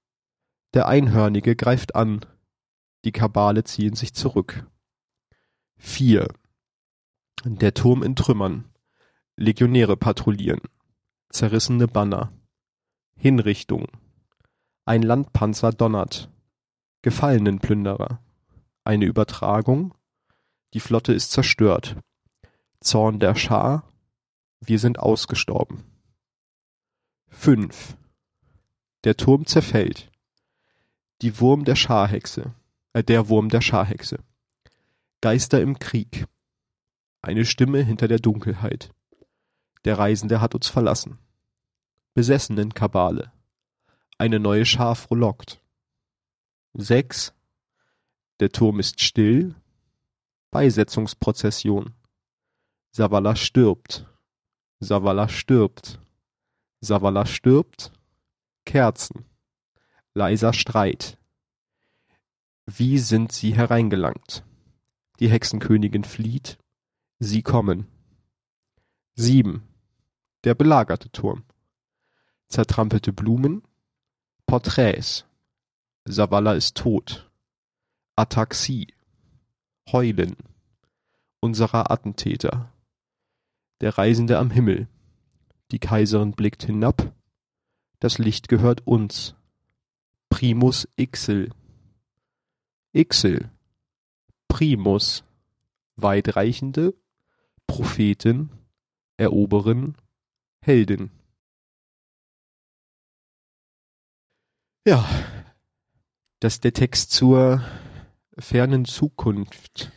[0.74, 2.26] der Einhörnige greift an,
[3.04, 4.66] die Kabale ziehen sich zurück.
[5.76, 6.26] 4.
[7.44, 8.72] Der Turm in Trümmern,
[9.36, 10.62] Legionäre patrouillieren,
[11.28, 12.32] zerrissene Banner,
[13.16, 13.86] Hinrichtung,
[14.84, 16.33] ein Landpanzer donnert,
[17.04, 18.18] Gefallenenplünderer.
[18.82, 19.92] Eine Übertragung.
[20.72, 21.96] Die Flotte ist zerstört.
[22.80, 23.92] Zorn der Schar.
[24.60, 25.84] Wir sind ausgestorben.
[27.28, 27.98] 5.
[29.04, 30.10] Der Turm zerfällt.
[31.20, 32.54] Die Wurm der Scharhexe.
[32.94, 34.20] Äh, der Wurm der Scharhexe.
[35.20, 36.26] Geister im Krieg.
[37.20, 38.94] Eine Stimme hinter der Dunkelheit.
[39.84, 41.18] Der Reisende hat uns verlassen.
[42.14, 43.30] Besessenen Kabale.
[44.16, 45.60] Eine neue Schar frohlockt.
[46.76, 47.32] Sechs.
[48.40, 49.54] Der Turm ist still.
[50.50, 51.94] Beisetzungsprozession.
[52.90, 54.06] Savala stirbt.
[54.80, 56.00] Savala stirbt.
[56.80, 57.92] Savala stirbt.
[58.64, 59.24] Kerzen.
[60.14, 61.16] Leiser Streit.
[62.66, 64.44] Wie sind sie hereingelangt?
[65.20, 66.58] Die Hexenkönigin flieht.
[67.20, 67.86] Sie kommen.
[69.14, 69.62] Sieben.
[70.42, 71.44] Der belagerte Turm.
[72.48, 73.62] Zertrampelte Blumen.
[74.46, 75.24] Porträts.
[76.06, 77.30] Savala ist tot.
[78.14, 78.88] Ataxie.
[79.90, 80.36] Heulen.
[81.40, 82.70] Unserer Attentäter.
[83.80, 84.86] Der Reisende am Himmel.
[85.70, 87.14] Die Kaiserin blickt hinab.
[88.00, 89.34] Das Licht gehört uns.
[90.28, 91.50] Primus Ixel.
[92.92, 93.50] Ixel.
[94.48, 95.24] Primus.
[95.96, 96.94] Weitreichende.
[97.66, 98.50] Prophetin.
[99.16, 99.96] Eroberin.
[100.60, 101.10] Heldin.
[104.86, 105.08] Ja,
[106.44, 107.62] das ist der Text zur
[108.38, 109.90] fernen Zukunft.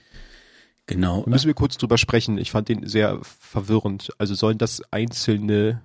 [0.86, 1.24] Genau.
[1.24, 2.38] Da müssen wir kurz drüber sprechen.
[2.38, 4.12] Ich fand den sehr verwirrend.
[4.18, 5.82] Also sollen das einzelne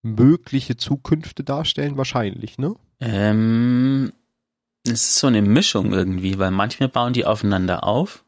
[0.00, 1.98] mögliche Zukünfte darstellen?
[1.98, 2.76] Wahrscheinlich, ne?
[3.00, 4.14] Ähm,
[4.84, 8.24] es ist so eine Mischung irgendwie, weil manchmal bauen die aufeinander auf.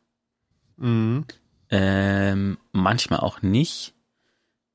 [0.76, 1.24] Mhm.
[1.70, 3.94] Ähm, manchmal auch nicht.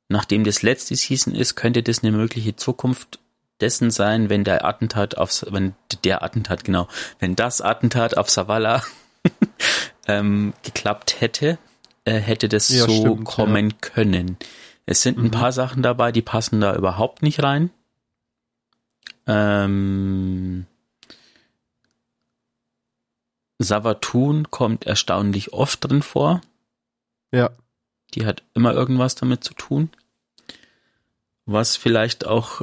[0.10, 3.20] Nachdem das letzte Season ist, könnte das eine mögliche Zukunft
[3.62, 6.88] dessen sein, wenn der Attentat auf, wenn der Attentat, genau,
[7.20, 8.84] wenn das Attentat auf Savala
[10.08, 11.58] ähm, geklappt hätte,
[12.04, 13.76] äh, hätte das ja, so stimmt, kommen ja.
[13.82, 14.38] können.
[14.86, 15.26] Es sind mhm.
[15.26, 17.72] ein paar Sachen dabei, die passen da überhaupt nicht rein.
[19.28, 20.68] Ähm,
[23.58, 26.42] Savatun kommt erstaunlich oft drin vor.
[27.32, 27.52] Ja.
[28.14, 29.90] Die hat immer irgendwas damit zu tun.
[31.46, 32.62] Was vielleicht auch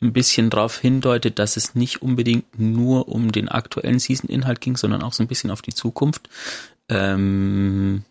[0.00, 5.02] ein bisschen darauf hindeutet, dass es nicht unbedingt nur um den aktuellen Season-Inhalt ging, sondern
[5.02, 6.28] auch so ein bisschen auf die Zukunft.
[6.88, 8.04] Ähm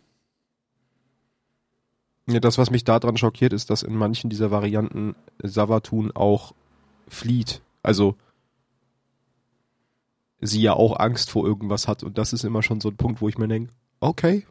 [2.28, 6.56] ja, das, was mich daran schockiert, ist, dass in manchen dieser Varianten Savatun auch
[7.08, 7.62] flieht.
[7.84, 8.16] Also
[10.42, 12.02] sie ja auch Angst vor irgendwas hat.
[12.02, 14.46] Und das ist immer schon so ein Punkt, wo ich mir denke, okay.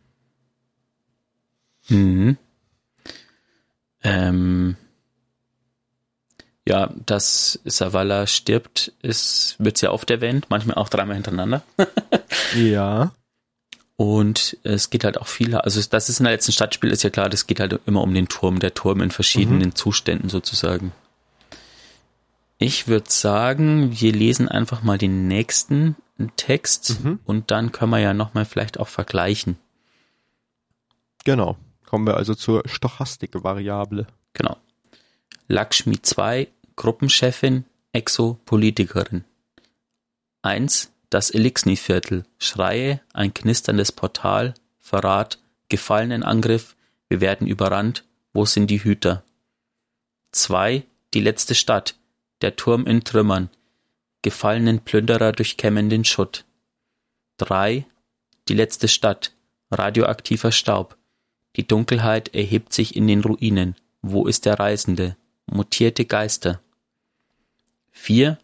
[1.89, 2.39] Mhm.
[4.03, 4.77] Ähm
[6.67, 11.63] ja, dass Savala stirbt, ist, wird sehr oft erwähnt, manchmal auch dreimal hintereinander.
[12.57, 13.13] ja.
[13.97, 17.11] Und es geht halt auch viel, also das ist in der letzten Stadtspiel, ist ja
[17.11, 19.75] klar, das geht halt immer um den Turm, der Turm in verschiedenen mhm.
[19.75, 20.93] Zuständen sozusagen.
[22.59, 25.97] Ich würde sagen, wir lesen einfach mal den nächsten
[26.37, 27.21] Text mhm.
[27.25, 29.59] und dann können wir ja nochmal vielleicht auch vergleichen.
[31.25, 31.57] Genau.
[31.87, 34.07] Kommen wir also zur Stochastik-Variable.
[34.33, 34.57] Genau.
[35.49, 39.25] Lakshmi 2, Gruppenchefin, Exopolitikerin.
[40.43, 40.93] 1.
[41.09, 42.25] Das Elixni-Viertel.
[42.39, 46.77] Schreie, ein knisterndes Portal, Verrat, Gefallenenangriff,
[47.09, 49.23] wir werden überrannt, wo sind die Hüter?
[50.33, 50.85] 2.
[51.15, 51.95] Die letzte Stadt,
[52.41, 53.51] der Turm in Trümmern,
[54.23, 56.45] gefallenen Plünderer durchkämmen den Schutt.
[57.39, 57.87] 3.
[58.49, 59.33] Die letzte Stadt,
[59.71, 60.97] radioaktiver Staub,
[61.57, 65.17] die Dunkelheit erhebt sich in den Ruinen, wo ist der Reisende?
[65.47, 66.61] Mutierte Geister.
[67.97, 68.39] 4.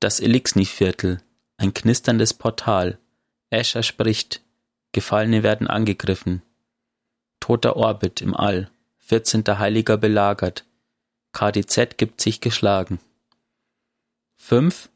[0.00, 1.22] Das Elixni-Viertel,
[1.56, 2.98] ein knisterndes Portal.
[3.48, 4.42] Escher spricht.
[4.90, 6.42] Gefallene werden angegriffen.
[7.38, 8.70] Toter Orbit im All.
[8.98, 9.44] 14.
[9.46, 10.64] Heiliger belagert.
[11.32, 12.98] KDZ gibt sich geschlagen.
[14.36, 14.88] 5.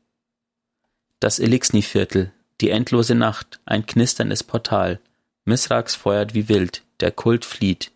[1.21, 5.01] Das Elixni-Viertel, die endlose Nacht, ein knisterndes Portal.
[5.45, 7.93] Misrax feuert wie wild, der Kult flieht.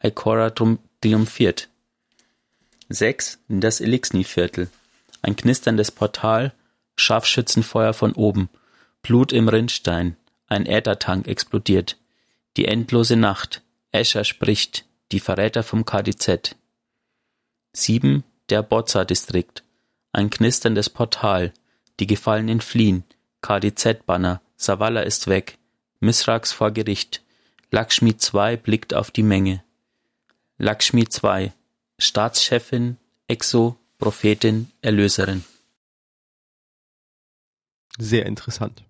[0.00, 1.68] Ikora triumphiert.
[2.90, 3.40] 6.
[3.48, 4.68] Das Elixni-Viertel.
[5.22, 6.52] Ein knisterndes Portal,
[6.96, 8.48] Scharfschützenfeuer von oben,
[9.02, 10.16] Blut im Rinnstein,
[10.48, 11.96] ein Äthertank explodiert.
[12.56, 16.56] Die endlose Nacht, Escher spricht, die Verräter vom KDZ.
[17.72, 18.24] 7.
[18.48, 19.62] Der Bozza-Distrikt.
[20.12, 21.52] Ein knisterndes Portal,
[22.00, 23.04] die Gefallenen fliehen,
[23.42, 25.58] KDZ-Banner, Savala ist weg,
[26.00, 27.22] Misrax vor Gericht,
[27.70, 29.62] Lakshmi II blickt auf die Menge.
[30.56, 31.52] Lakshmi II,
[31.98, 32.96] Staatschefin,
[33.28, 35.44] Exo, Prophetin, Erlöserin.
[37.98, 38.84] Sehr interessant.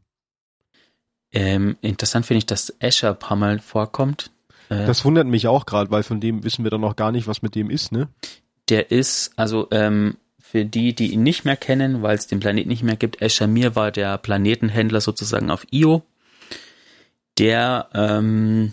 [1.32, 4.30] Ähm, interessant finde ich, dass Escher ein paar Mal vorkommt.
[4.68, 7.26] Äh, das wundert mich auch gerade, weil von dem wissen wir dann noch gar nicht,
[7.26, 8.08] was mit dem ist, ne?
[8.68, 12.68] Der ist, also ähm, für die, die ihn nicht mehr kennen, weil es den Planeten
[12.68, 16.02] nicht mehr gibt, Escher Mir war der Planetenhändler sozusagen auf Io
[17.38, 18.72] der, ähm,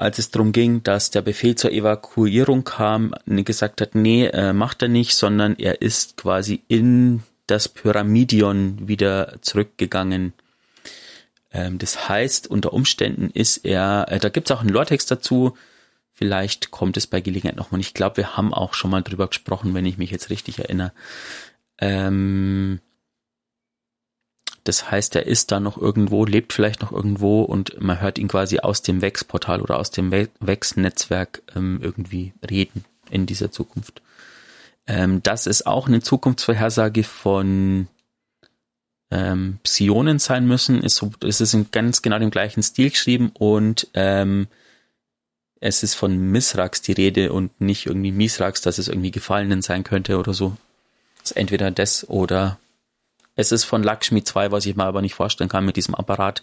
[0.00, 4.82] als es darum ging, dass der Befehl zur Evakuierung kam, gesagt hat, nee, äh, macht
[4.82, 10.32] er nicht, sondern er ist quasi in das Pyramidion wieder zurückgegangen.
[11.52, 15.56] Ähm, das heißt, unter Umständen ist er, äh, da gibt es auch einen Lortext dazu,
[16.12, 17.80] vielleicht kommt es bei Gelegenheit nochmal.
[17.80, 20.92] Ich glaube, wir haben auch schon mal drüber gesprochen, wenn ich mich jetzt richtig erinnere.
[21.78, 22.80] Ähm,
[24.64, 28.28] das heißt, er ist da noch irgendwo, lebt vielleicht noch irgendwo und man hört ihn
[28.28, 34.02] quasi aus dem Wex-Portal oder aus dem Wex-Netzwerk ähm, irgendwie reden in dieser Zukunft.
[34.86, 37.88] Ähm, das ist auch eine Zukunftsvorhersage von
[39.10, 40.82] ähm, Psionen sein müssen.
[40.82, 44.46] Ist ist in ganz genau dem gleichen Stil geschrieben und ähm,
[45.60, 49.84] es ist von Misrax die Rede und nicht irgendwie Misrax, dass es irgendwie Gefallenen sein
[49.84, 50.56] könnte oder so.
[51.22, 52.58] ist entweder das oder
[53.36, 56.42] es ist von Lakshmi 2, was ich mir aber nicht vorstellen kann, mit diesem Apparat,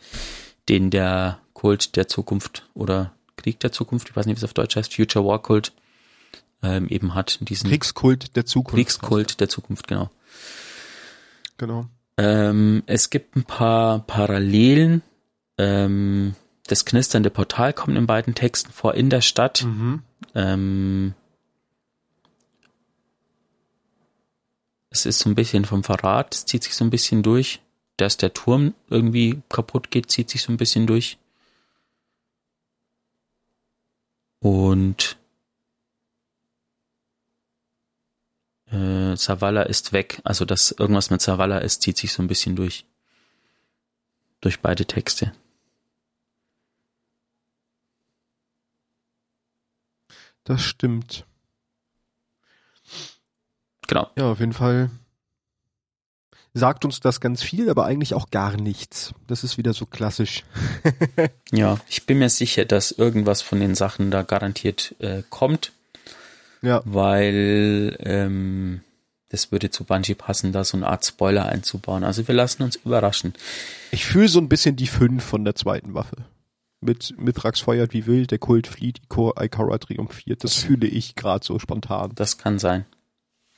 [0.69, 4.53] den der Kult der Zukunft oder Krieg der Zukunft, ich weiß nicht, wie es auf
[4.53, 5.73] Deutsch heißt, Future War Kult,
[6.63, 7.39] ähm, eben hat.
[7.41, 8.75] Diesen Kriegskult der Zukunft.
[8.75, 10.09] Kriegskult der Zukunft, genau.
[11.57, 11.85] Genau.
[12.17, 15.03] Ähm, es gibt ein paar Parallelen.
[15.57, 16.35] Ähm,
[16.67, 19.63] das knisternde Portal kommt in beiden Texten vor in der Stadt.
[19.63, 20.01] Mhm.
[20.35, 21.13] Ähm,
[24.89, 27.61] Es ist so ein bisschen vom Verrat, es zieht sich so ein bisschen durch.
[27.97, 31.17] Dass der Turm irgendwie kaputt geht, zieht sich so ein bisschen durch.
[34.39, 35.17] Und
[38.67, 40.21] äh, Savala ist weg.
[40.23, 42.85] Also, dass irgendwas mit Savala ist, zieht sich so ein bisschen durch.
[44.41, 45.33] Durch beide Texte.
[50.43, 51.26] Das stimmt.
[53.87, 54.09] Genau.
[54.17, 54.89] Ja, auf jeden Fall
[56.53, 59.13] sagt uns das ganz viel, aber eigentlich auch gar nichts.
[59.27, 60.43] Das ist wieder so klassisch.
[61.51, 65.71] ja, ich bin mir sicher, dass irgendwas von den Sachen da garantiert äh, kommt.
[66.61, 66.81] Ja.
[66.85, 68.81] Weil ähm,
[69.29, 72.03] das würde zu Bungie passen, da so eine Art Spoiler einzubauen.
[72.03, 73.33] Also wir lassen uns überraschen.
[73.91, 76.25] Ich fühle so ein bisschen die fünf von der zweiten Waffe.
[76.79, 80.43] Mit Mithrax feuert wie wild, der Kult flieht, Ikora triumphiert.
[80.43, 82.11] Das fühle ich gerade so spontan.
[82.15, 82.85] Das kann sein.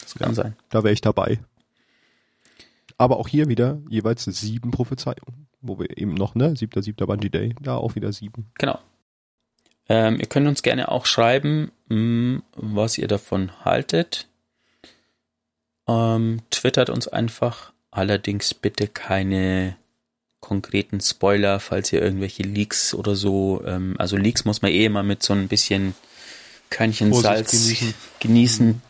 [0.10, 0.56] Das kann ja, sein.
[0.70, 1.40] Da wäre ich dabei.
[2.98, 5.48] Aber auch hier wieder jeweils sieben Prophezeiungen.
[5.62, 6.56] Wo wir eben noch, ne?
[6.56, 7.54] Siebter, siebter Bungee Day.
[7.62, 8.52] Da auch wieder sieben.
[8.58, 8.80] Genau.
[9.88, 14.28] Ähm, ihr könnt uns gerne auch schreiben, mh, hm, was ihr davon haltet.
[15.88, 17.72] Ähm, twittert uns einfach.
[17.92, 19.76] Allerdings bitte keine
[20.40, 25.04] konkreten Spoiler, falls ihr irgendwelche Leaks oder so, ähm, also Leaks muss man eh immer
[25.04, 25.94] mit so ein bisschen
[26.70, 27.94] Körnchen Salz genießen.
[28.20, 28.82] genießen.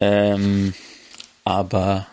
[0.00, 0.74] Ähm,
[1.44, 2.06] aber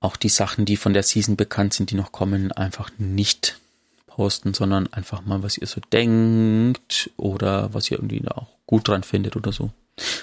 [0.00, 3.58] auch die Sachen, die von der Season bekannt sind, die noch kommen, einfach nicht
[4.06, 9.02] posten, sondern einfach mal, was ihr so denkt oder was ihr irgendwie auch gut dran
[9.02, 9.70] findet oder so.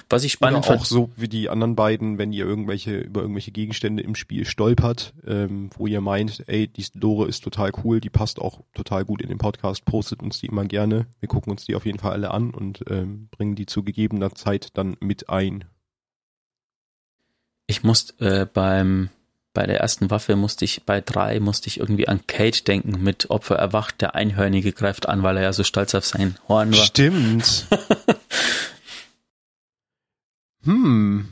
[0.10, 3.22] Was ich spannend Oder auch fand, so wie die anderen beiden, wenn ihr irgendwelche über
[3.22, 8.02] irgendwelche Gegenstände im Spiel stolpert, ähm, wo ihr meint, ey, die Lore ist total cool,
[8.02, 11.06] die passt auch total gut in den Podcast, postet uns die immer gerne.
[11.20, 14.34] Wir gucken uns die auf jeden Fall alle an und ähm, bringen die zu gegebener
[14.34, 15.66] Zeit dann mit ein.
[17.68, 19.10] Ich muss äh, beim
[19.58, 23.32] bei der ersten Waffe musste ich, bei drei musste ich irgendwie an Kate denken mit
[23.32, 26.78] Opfer erwacht, der Einhörnige greift an, weil er ja so stolz auf sein Horn war.
[26.78, 27.66] Stimmt.
[30.64, 31.28] hm.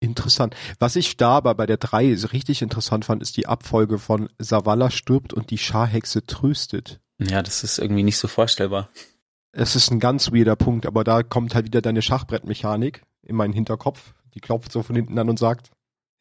[0.00, 0.56] Interessant.
[0.80, 4.90] Was ich da aber bei der drei richtig interessant fand, ist die Abfolge von Savala
[4.90, 6.98] stirbt und die Scharhexe tröstet.
[7.20, 8.88] Ja, das ist irgendwie nicht so vorstellbar.
[9.52, 13.52] Es ist ein ganz weirder Punkt, aber da kommt halt wieder deine Schachbrettmechanik in meinen
[13.52, 14.14] Hinterkopf.
[14.34, 15.70] Die klopft so von hinten an und sagt,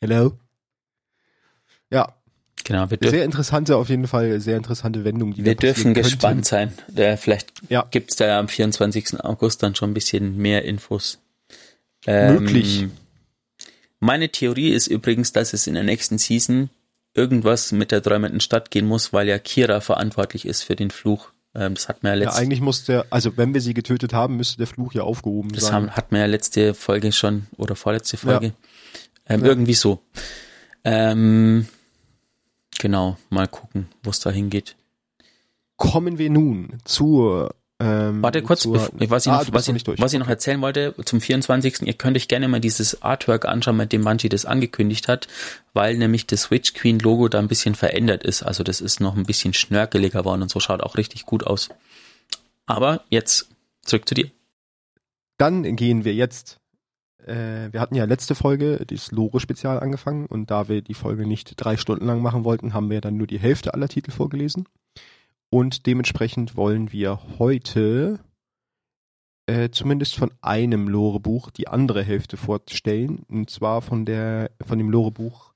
[0.01, 0.33] Hello.
[1.91, 2.15] Ja.
[2.63, 5.33] Genau, wir sehr interessante, auf jeden Fall sehr interessante Wendung.
[5.33, 6.73] Die wir dürfen gespannt sein.
[6.87, 7.87] Der, vielleicht ja.
[7.89, 9.23] gibt's da am 24.
[9.23, 11.19] August dann schon ein bisschen mehr Infos.
[12.05, 12.87] Ähm, Möglich.
[13.99, 16.69] Meine Theorie ist übrigens, dass es in der nächsten Season
[17.13, 21.31] irgendwas mit der träumenden Stadt gehen muss, weil ja Kira verantwortlich ist für den Fluch.
[21.53, 22.35] Ähm, das hat man ja letzte.
[22.35, 25.51] Ja, eigentlich muss der, also wenn wir sie getötet haben, müsste der Fluch ja aufgehoben
[25.51, 25.87] das sein.
[25.87, 28.47] Das hat man ja letzte Folge schon oder vorletzte Folge.
[28.47, 28.53] Ja.
[29.35, 29.47] Ähm, ja.
[29.47, 30.01] Irgendwie so.
[30.83, 31.67] Ähm,
[32.79, 34.75] genau, mal gucken, wo es da hingeht.
[35.75, 40.13] Kommen wir nun zur ähm, Warte kurz, zur, was, ich, ah, noch, was, ich, was
[40.13, 41.81] ich noch erzählen wollte, zum 24.
[41.81, 45.27] Ihr könnt euch gerne mal dieses Artwork anschauen, mit dem Bungie das angekündigt hat,
[45.73, 48.43] weil nämlich das Switch Queen Logo da ein bisschen verändert ist.
[48.43, 51.69] Also das ist noch ein bisschen schnörkeliger geworden und so schaut auch richtig gut aus.
[52.67, 53.49] Aber jetzt
[53.81, 54.29] zurück zu dir.
[55.37, 56.61] Dann gehen wir jetzt
[57.25, 61.53] äh, wir hatten ja letzte Folge das Lore-Spezial angefangen und da wir die Folge nicht
[61.57, 64.65] drei Stunden lang machen wollten, haben wir dann nur die Hälfte aller Titel vorgelesen.
[65.53, 68.21] Und dementsprechend wollen wir heute
[69.47, 73.23] äh, zumindest von einem Lore-Buch die andere Hälfte vorstellen.
[73.27, 75.53] Und zwar von der, von dem Lore-Buch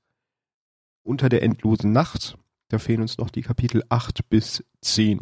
[1.02, 2.36] Unter der endlosen Nacht.
[2.68, 5.20] Da fehlen uns noch die Kapitel 8 bis 10.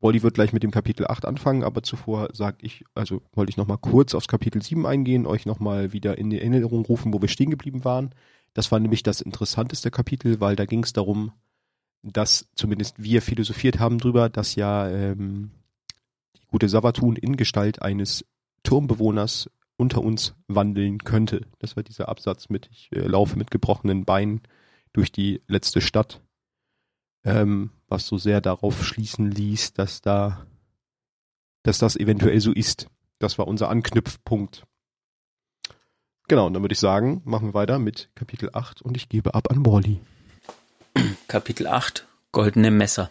[0.00, 3.56] Wally wird gleich mit dem Kapitel 8 anfangen, aber zuvor sag ich, also wollte ich
[3.56, 7.28] nochmal kurz aufs Kapitel 7 eingehen, euch nochmal wieder in die Erinnerung rufen, wo wir
[7.28, 8.14] stehen geblieben waren.
[8.54, 11.32] Das war nämlich das interessanteste Kapitel, weil da ging es darum,
[12.02, 15.50] dass zumindest wir philosophiert haben drüber, dass ja ähm,
[16.36, 18.24] die gute Savatun in Gestalt eines
[18.62, 21.46] Turmbewohners unter uns wandeln könnte.
[21.58, 24.42] Das war dieser Absatz mit, ich äh, laufe mit gebrochenen Beinen
[24.92, 26.20] durch die letzte Stadt
[27.24, 30.46] ähm, was so sehr darauf schließen ließ, dass da,
[31.62, 32.88] dass das eventuell so ist.
[33.18, 34.64] Das war unser Anknüpfpunkt.
[36.28, 39.34] Genau, und dann würde ich sagen, machen wir weiter mit Kapitel 8 und ich gebe
[39.34, 40.00] ab an Wally.
[41.28, 43.10] Kapitel 8 Goldene Messer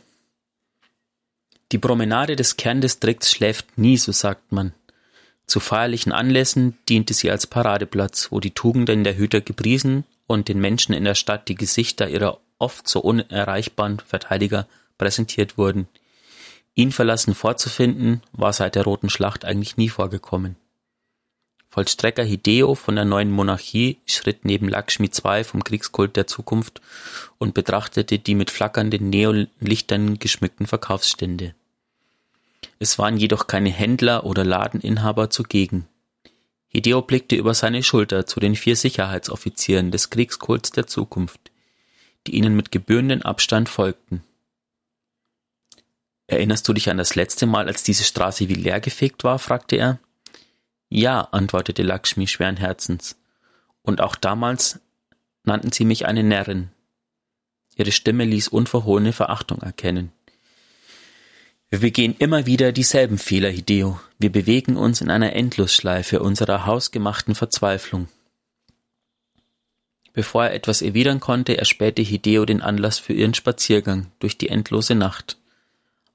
[1.72, 4.74] Die Promenade des Kerndistrikts schläft nie, so sagt man.
[5.46, 10.60] Zu feierlichen Anlässen diente sie als Paradeplatz, wo die Tugenden der Hüter gepriesen und den
[10.60, 14.68] Menschen in der Stadt die Gesichter ihrer oft so unerreichbaren Verteidiger
[14.98, 15.88] präsentiert wurden.
[16.74, 20.58] Ihn verlassen vorzufinden, war seit der Roten Schlacht eigentlich nie vorgekommen.
[21.70, 26.82] Vollstrecker Hideo von der neuen Monarchie schritt neben Lakshmi II vom Kriegskult der Zukunft
[27.38, 31.54] und betrachtete die mit flackernden Neolichtern geschmückten Verkaufsstände.
[32.80, 35.88] Es waren jedoch keine Händler oder Ladeninhaber zugegen.
[36.70, 41.52] Hideo blickte über seine Schulter zu den vier Sicherheitsoffizieren des Kriegskults der Zukunft
[42.28, 44.24] die ihnen mit gebührendem Abstand folgten.
[46.28, 49.40] Erinnerst du dich an das letzte Mal, als diese Straße wie leergefegt war?
[49.40, 50.00] fragte er.
[50.90, 53.18] Ja, antwortete Lakshmi schweren Herzens.
[53.82, 54.80] Und auch damals
[55.44, 56.70] nannten sie mich eine Närrin.
[57.76, 60.12] Ihre Stimme ließ unverhohlene Verachtung erkennen.
[61.70, 64.00] Wir begehen immer wieder dieselben Fehler, Hideo.
[64.20, 68.08] Wir bewegen uns in einer Endlosschleife unserer hausgemachten Verzweiflung.
[70.14, 74.96] Bevor er etwas erwidern konnte, erspähte Hideo den Anlass für ihren Spaziergang durch die endlose
[74.96, 75.38] Nacht.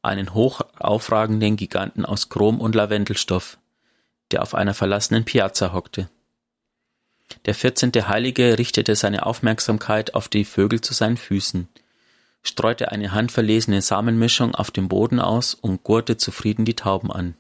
[0.01, 3.59] Einen hoch aufragenden Giganten aus Chrom und Lavendelstoff,
[4.33, 6.09] der auf einer verlassenen Piazza hockte.
[7.47, 11.69] Der vierzehnte Heilige richtete seine Aufmerksamkeit auf die Vögel zu seinen Füßen,
[12.43, 17.35] streute eine handverlesene Samenmischung auf dem Boden aus und gurte zufrieden die Tauben an.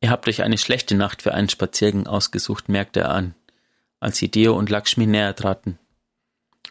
[0.00, 3.34] Ihr habt euch eine schlechte Nacht für einen Spaziergang ausgesucht, merkte er an
[4.00, 5.78] als Hideo und Lakshmi näher traten.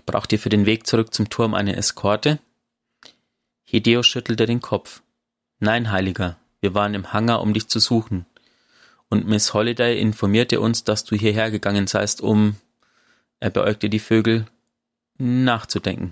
[0.06, 2.40] Braucht ihr für den Weg zurück zum Turm eine Eskorte?
[3.64, 5.02] Hideo schüttelte den Kopf.
[5.60, 6.38] Nein, Heiliger,
[6.68, 8.26] wir waren im Hangar, um dich zu suchen.
[9.08, 12.58] Und Miss Holiday informierte uns, dass du hierher gegangen seist, um,
[13.40, 14.46] er beäugte die Vögel,
[15.18, 16.12] nachzudenken.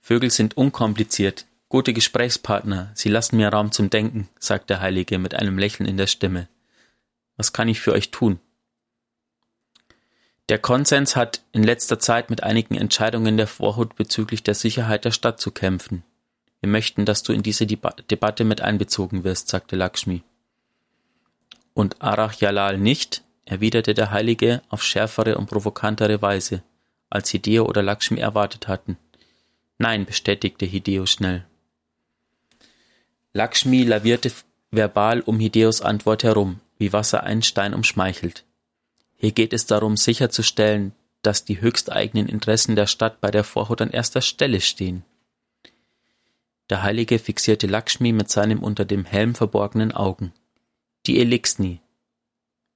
[0.00, 5.36] Vögel sind unkompliziert, gute Gesprächspartner, sie lassen mir Raum zum Denken, sagte der Heilige mit
[5.36, 6.48] einem Lächeln in der Stimme.
[7.36, 8.40] Was kann ich für euch tun?
[10.48, 15.12] Der Konsens hat in letzter Zeit mit einigen Entscheidungen der Vorhut bezüglich der Sicherheit der
[15.12, 16.02] Stadt zu kämpfen.
[16.62, 20.22] Wir möchten, dass du in diese Debatte mit einbezogen wirst, sagte Lakshmi.
[21.74, 26.62] Und Arach Jalal nicht, erwiderte der Heilige auf schärfere und provokantere Weise,
[27.10, 28.96] als Hideo oder Lakshmi erwartet hatten.
[29.78, 31.44] Nein, bestätigte Hideo schnell.
[33.32, 34.30] Lakshmi lavierte
[34.70, 38.44] verbal um Hideos Antwort herum, wie Wasser einen Stein umschmeichelt.
[39.16, 40.92] Hier geht es darum, sicherzustellen,
[41.22, 45.04] dass die höchsteigenen Interessen der Stadt bei der Vorhut an erster Stelle stehen.
[46.72, 50.32] Der Heilige fixierte Lakshmi mit seinem unter dem Helm verborgenen Augen.
[51.04, 51.82] Die Elixni.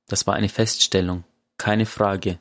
[0.06, 1.24] Das war eine Feststellung,
[1.56, 2.38] keine Frage.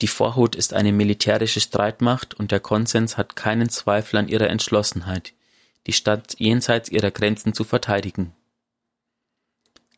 [0.00, 5.34] Die Vorhut ist eine militärische Streitmacht und der Konsens hat keinen Zweifel an ihrer Entschlossenheit,
[5.86, 8.34] die Stadt jenseits ihrer Grenzen zu verteidigen.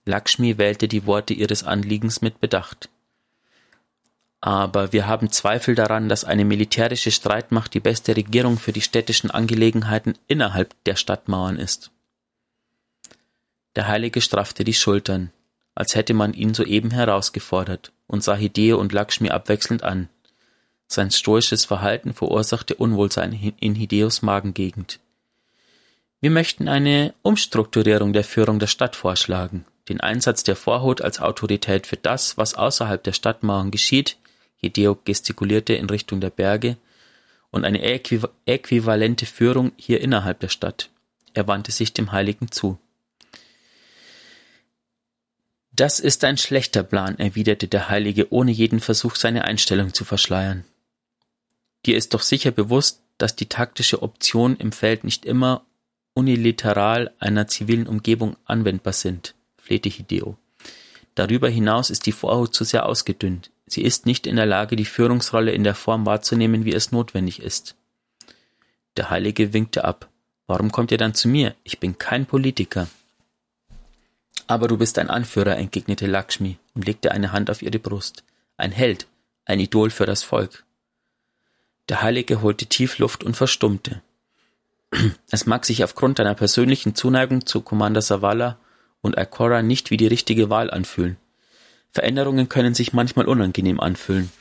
[0.05, 2.91] Lakshmi wählte die Worte ihres Anliegens mit Bedacht.
[4.47, 9.31] Aber wir haben Zweifel daran, dass eine militärische Streitmacht die beste Regierung für die städtischen
[9.31, 11.91] Angelegenheiten innerhalb der Stadtmauern ist.
[13.75, 15.33] Der Heilige straffte die Schultern,
[15.75, 20.11] als hätte man ihn soeben herausgefordert, und sah Hideo und Lakshmi abwechselnd an.
[20.89, 25.01] Sein stoisches Verhalten verursachte Unwohlsein in Hideos Magengegend.
[26.21, 31.87] Wir möchten eine Umstrukturierung der Führung der Stadt vorschlagen, den Einsatz der Vorhut als Autorität
[31.87, 34.19] für das, was außerhalb der Stadtmauern geschieht,
[34.65, 36.77] Hideo gestikulierte in Richtung der Berge,
[37.51, 40.91] und eine äquiv äquivalente Führung hier innerhalb der Stadt.
[41.35, 42.79] Er wandte sich dem Heiligen zu.
[45.71, 50.65] Das ist ein schlechter Plan, erwiderte der Heilige, ohne jeden Versuch, seine Einstellung zu verschleiern.
[51.87, 55.65] Dir ist doch sicher bewusst, dass die taktische Option im Feld nicht immer
[56.15, 59.35] unilateral einer zivilen Umgebung anwendbar sind
[59.65, 60.37] flehte Hideo.
[61.15, 63.51] Darüber hinaus ist die Vorhut zu sehr ausgedünnt.
[63.67, 67.41] Sie ist nicht in der Lage, die Führungsrolle in der Form wahrzunehmen, wie es notwendig
[67.41, 67.77] ist.
[68.97, 70.09] Der Heilige winkte ab.
[70.47, 71.55] Warum kommt ihr dann zu mir?
[71.65, 72.89] Ich bin kein Politiker.
[74.47, 78.25] Aber du bist ein Anführer, entgegnete Lakshmi und legte eine Hand auf ihre Brust.
[78.57, 79.07] Ein Held,
[79.47, 80.65] ein Idol für das Volk.
[81.89, 84.03] Der Heilige holte tief Luft und verstummte.
[85.31, 88.59] Es mag sich aufgrund deiner persönlichen Zuneigung zu Commander Savala
[89.01, 91.17] und Alcora nicht wie die richtige Wahl anfühlen.
[91.95, 94.33] Veränderungen können sich manchmal unangenehm anfühlen,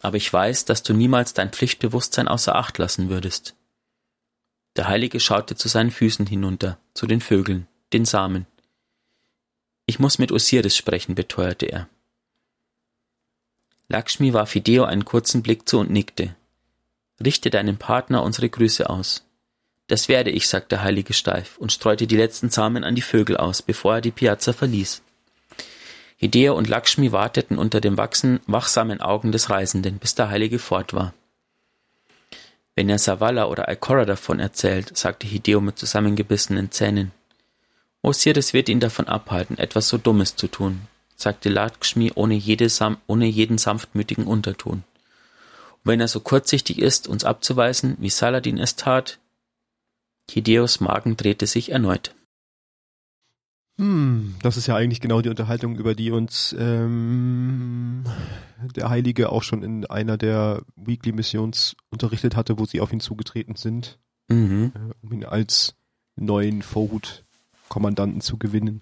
[0.00, 3.54] aber ich weiß, dass du niemals dein Pflichtbewusstsein außer Acht lassen würdest.
[4.76, 8.46] Der Heilige schaute zu seinen Füßen hinunter, zu den Vögeln, den Samen.
[9.84, 11.88] Ich muss mit Osiris sprechen, beteuerte er.
[13.88, 16.34] Lakshmi warf Hideo einen kurzen Blick zu und nickte.
[17.22, 19.24] Richte deinem Partner unsere Grüße aus.
[19.86, 23.36] Das werde ich, sagte der Heilige steif und streute die letzten Samen an die Vögel
[23.36, 25.02] aus, bevor er die Piazza verließ.
[26.16, 30.94] Hideo und Lakshmi warteten unter den wachsen, wachsamen Augen des Reisenden, bis der Heilige fort
[30.94, 31.12] war.
[32.74, 37.12] Wenn er Savala oder Alcora davon erzählt, sagte Hideo mit zusammengebissenen Zähnen.
[38.02, 40.82] Osiris wird ihn davon abhalten, etwas so Dummes zu tun,
[41.16, 42.68] sagte Lakshmi ohne, jede,
[43.06, 44.84] ohne jeden sanftmütigen Unterton.
[45.72, 49.18] Und wenn er so kurzsichtig ist, uns abzuweisen, wie Saladin es tat,
[50.30, 52.14] Hideos Magen drehte sich erneut.
[53.78, 58.04] Hm, das ist ja eigentlich genau die Unterhaltung, über die uns ähm,
[58.74, 63.00] der Heilige auch schon in einer der Weekly Missions unterrichtet hatte, wo sie auf ihn
[63.00, 63.98] zugetreten sind,
[64.28, 64.72] mhm.
[64.74, 65.74] äh, um ihn als
[66.16, 68.80] neuen Vorhut-Kommandanten zu gewinnen.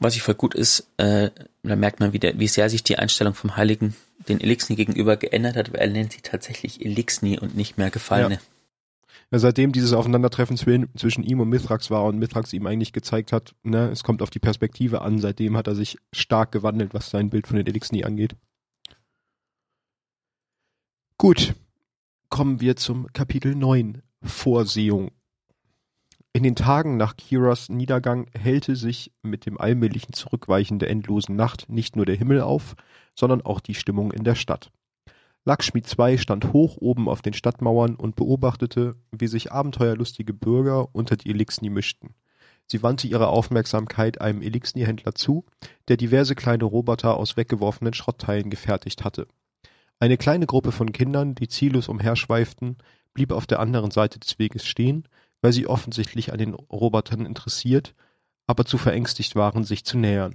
[0.00, 1.30] Was ich voll gut ist, äh,
[1.62, 3.94] da merkt man wieder, wie sehr sich die Einstellung vom Heiligen
[4.28, 8.36] den Elixni gegenüber geändert hat, weil er nennt sie tatsächlich Elixni und nicht mehr Gefallene.
[8.36, 8.40] Ja
[9.30, 13.90] seitdem dieses Aufeinandertreffen zwischen ihm und Mithrax war und Mithrax ihm eigentlich gezeigt hat, ne,
[13.90, 17.46] es kommt auf die Perspektive an, seitdem hat er sich stark gewandelt, was sein Bild
[17.46, 18.36] von den Elixni angeht.
[21.18, 21.54] Gut,
[22.28, 25.10] kommen wir zum Kapitel 9, Vorsehung.
[26.32, 31.70] In den Tagen nach Kiras Niedergang hellte sich mit dem allmählichen Zurückweichen der endlosen Nacht
[31.70, 32.76] nicht nur der Himmel auf,
[33.14, 34.70] sondern auch die Stimmung in der Stadt.
[35.46, 41.16] Lakshmi II stand hoch oben auf den Stadtmauern und beobachtete, wie sich abenteuerlustige Bürger unter
[41.16, 42.14] die Elixni mischten.
[42.66, 45.44] Sie wandte ihre Aufmerksamkeit einem Elixni-Händler zu,
[45.86, 49.28] der diverse kleine Roboter aus weggeworfenen Schrottteilen gefertigt hatte.
[50.00, 52.76] Eine kleine Gruppe von Kindern, die ziellos umherschweiften,
[53.14, 55.06] blieb auf der anderen Seite des Weges stehen,
[55.42, 57.94] weil sie offensichtlich an den Robotern interessiert,
[58.48, 60.34] aber zu verängstigt waren, sich zu nähern.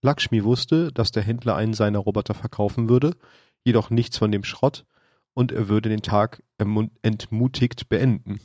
[0.00, 3.14] Lakshmi wusste, dass der Händler einen seiner Roboter verkaufen würde,
[3.64, 4.86] jedoch nichts von dem Schrott,
[5.34, 8.40] und er würde den Tag entmutigt beenden.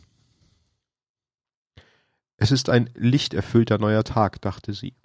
[2.38, 4.95] Es ist ein lichterfüllter neuer Tag, dachte sie.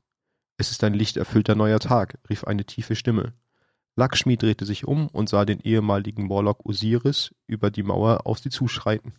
[0.56, 3.32] Es ist ein lichterfüllter neuer Tag, rief eine tiefe Stimme.
[3.94, 8.50] Lakshmi drehte sich um und sah den ehemaligen Morlock Osiris über die Mauer auf sie
[8.50, 9.14] zuschreiten.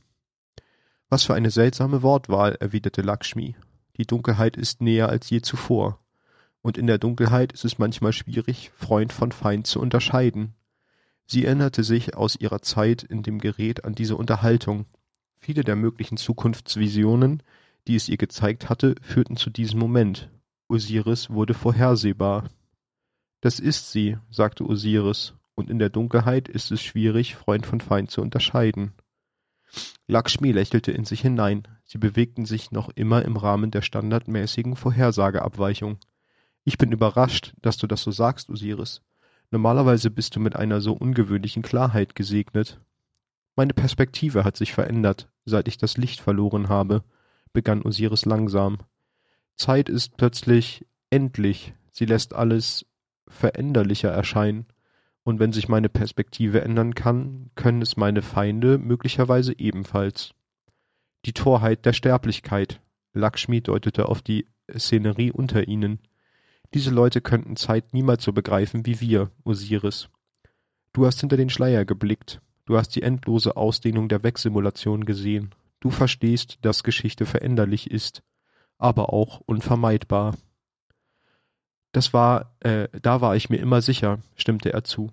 [1.09, 3.55] Was für eine seltsame Wortwahl, erwiderte Lakshmi.
[3.97, 5.99] Die Dunkelheit ist näher als je zuvor.
[6.61, 10.53] Und in der Dunkelheit ist es manchmal schwierig, Freund von Feind zu unterscheiden.
[11.31, 14.87] Sie erinnerte sich aus ihrer Zeit in dem Gerät an diese Unterhaltung.
[15.37, 17.43] Viele der möglichen Zukunftsvisionen,
[17.87, 20.31] die es ihr gezeigt hatte, führten zu diesem Moment.
[20.69, 22.49] Osiris wurde vorhersehbar.
[23.41, 28.09] Das ist sie, sagte Osiris, und in der Dunkelheit ist es schwierig, Freund von Feind
[28.09, 28.93] zu unterscheiden.
[30.07, 31.67] Lakshmi lächelte in sich hinein.
[31.85, 35.99] Sie bewegten sich noch immer im Rahmen der standardmäßigen Vorhersageabweichung.
[36.63, 39.03] Ich bin überrascht, dass du das so sagst, Osiris.
[39.51, 42.79] Normalerweise bist du mit einer so ungewöhnlichen Klarheit gesegnet.
[43.55, 47.03] Meine Perspektive hat sich verändert, seit ich das Licht verloren habe,
[47.51, 48.77] begann Osiris langsam.
[49.55, 52.85] Zeit ist plötzlich endlich, sie lässt alles
[53.27, 54.65] veränderlicher erscheinen,
[55.23, 60.33] und wenn sich meine Perspektive ändern kann, können es meine Feinde möglicherweise ebenfalls.
[61.25, 62.81] Die Torheit der Sterblichkeit.
[63.13, 65.99] Lakshmi deutete auf die Szenerie unter ihnen.
[66.73, 70.09] Diese Leute könnten Zeit niemals so begreifen wie wir, Osiris.
[70.93, 72.41] Du hast hinter den Schleier geblickt.
[72.65, 75.55] Du hast die endlose Ausdehnung der Wegsimulation gesehen.
[75.79, 78.21] Du verstehst, dass Geschichte veränderlich ist,
[78.77, 80.35] aber auch unvermeidbar.
[81.91, 85.11] Das war, äh, da war ich mir immer sicher, stimmte er zu.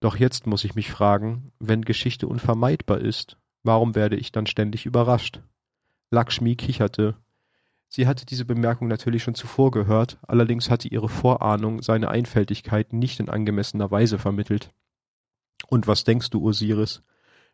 [0.00, 4.86] Doch jetzt muss ich mich fragen, wenn Geschichte unvermeidbar ist, warum werde ich dann ständig
[4.86, 5.40] überrascht?
[6.10, 7.16] Lakshmi kicherte.
[7.88, 13.18] Sie hatte diese Bemerkung natürlich schon zuvor gehört, allerdings hatte ihre Vorahnung seine Einfältigkeit nicht
[13.18, 14.72] in angemessener Weise vermittelt.
[15.68, 17.02] Und was denkst du, Osiris?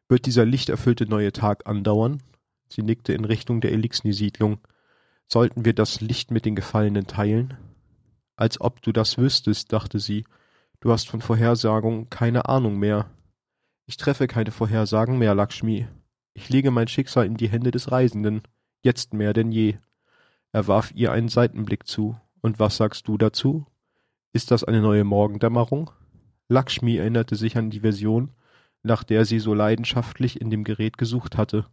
[0.09, 2.23] Wird dieser lichterfüllte neue Tag andauern?
[2.69, 4.59] Sie nickte in Richtung der Elixni-Siedlung.
[5.29, 7.57] Sollten wir das Licht mit den Gefallenen teilen?
[8.37, 10.25] Als ob du das wüsstest, dachte sie.
[10.81, 13.09] Du hast von Vorhersagung keine Ahnung mehr.
[13.87, 15.87] Ich treffe keine Vorhersagen mehr, Lakshmi.
[16.35, 18.43] Ich lege mein Schicksal in die Hände des Reisenden,
[18.83, 19.79] jetzt mehr denn je.
[20.55, 22.17] Er warf ihr einen Seitenblick zu.
[22.41, 23.67] Und was sagst du dazu?
[24.33, 25.91] Ist das eine neue Morgendämmerung?
[26.49, 28.31] Lakshmi erinnerte sich an die Version,
[28.85, 31.67] nach der sie so leidenschaftlich in dem Gerät gesucht hatte.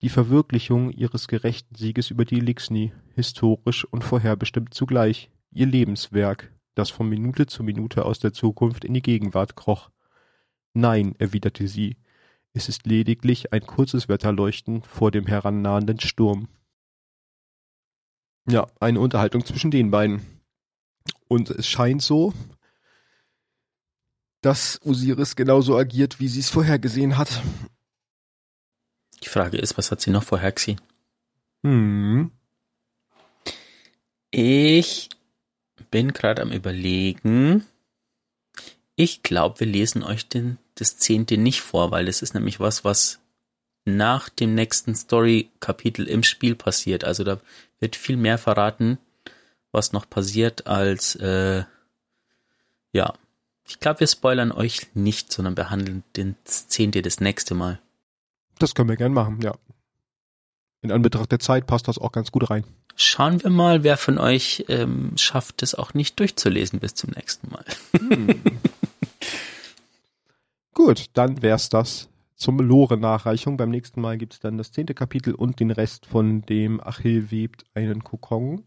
[0.00, 6.88] Die Verwirklichung ihres gerechten Sieges über die Elixni, historisch und vorherbestimmt zugleich ihr Lebenswerk, das
[6.88, 9.90] von Minute zu Minute aus der Zukunft in die Gegenwart kroch.
[10.72, 11.98] Nein, erwiderte sie,
[12.54, 16.48] es ist lediglich ein kurzes Wetterleuchten vor dem herannahenden Sturm.
[18.50, 20.22] Ja, eine Unterhaltung zwischen den beiden.
[21.28, 22.32] Und es scheint so,
[24.40, 27.42] dass Osiris genauso agiert, wie sie es vorhergesehen hat.
[29.22, 30.80] Die Frage ist, was hat sie noch vorhergesehen?
[31.62, 32.30] Hm.
[34.30, 35.08] Ich
[35.90, 37.66] bin gerade am überlegen.
[38.96, 42.84] Ich glaube, wir lesen euch den, das zehnte nicht vor, weil das ist nämlich was,
[42.84, 43.20] was
[43.96, 47.04] nach dem nächsten Story-Kapitel im Spiel passiert.
[47.04, 47.40] Also da
[47.80, 48.98] wird viel mehr verraten,
[49.72, 51.64] was noch passiert, als äh,
[52.92, 53.14] ja.
[53.66, 57.80] Ich glaube, wir spoilern euch nicht, sondern behandeln den zehnte das nächste Mal.
[58.58, 59.54] Das können wir gern machen, ja.
[60.80, 62.64] In Anbetracht der Zeit passt das auch ganz gut rein.
[62.96, 67.50] Schauen wir mal, wer von euch ähm, schafft es auch nicht durchzulesen bis zum nächsten
[67.50, 67.64] Mal.
[67.96, 68.42] Hm.
[70.74, 72.08] Gut, dann wär's das
[72.38, 73.56] zum Lore-Nachreichung.
[73.56, 77.64] Beim nächsten Mal gibt's dann das zehnte Kapitel und den Rest von dem Achill webt
[77.74, 78.64] einen Kokon.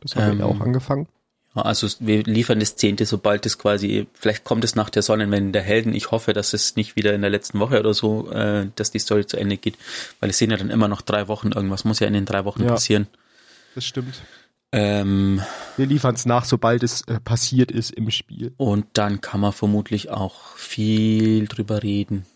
[0.00, 1.06] Das haben ähm, wir ja auch angefangen.
[1.52, 5.62] Also wir liefern das zehnte, sobald es quasi, vielleicht kommt es nach der Sonnenwende der
[5.62, 5.94] Helden.
[5.94, 9.00] Ich hoffe, dass es nicht wieder in der letzten Woche oder so, äh, dass die
[9.00, 9.76] Story zu Ende geht,
[10.20, 11.50] weil es sind ja dann immer noch drei Wochen.
[11.50, 12.68] Irgendwas muss ja in den drei Wochen ja.
[12.68, 13.08] passieren.
[13.74, 14.22] Das stimmt.
[14.72, 15.42] Ähm,
[15.76, 18.54] Wir liefern es nach, sobald es äh, passiert ist im Spiel.
[18.56, 22.26] Und dann kann man vermutlich auch viel drüber reden.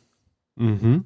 [0.57, 1.05] Mhm.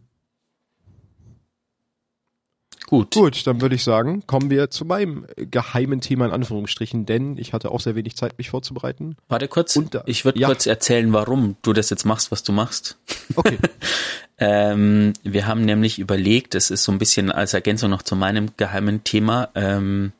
[2.89, 3.15] Gut.
[3.15, 7.53] Gut, dann würde ich sagen, kommen wir zu meinem geheimen Thema in Anführungsstrichen, denn ich
[7.53, 9.17] hatte auch sehr wenig Zeit, mich vorzubereiten.
[9.29, 10.47] Warte kurz, Und, ich würde ja.
[10.47, 12.97] kurz erzählen, warum du das jetzt machst, was du machst.
[13.37, 13.59] Okay.
[14.39, 18.53] ähm, wir haben nämlich überlegt, das ist so ein bisschen als Ergänzung noch zu meinem
[18.57, 20.13] geheimen Thema, ähm,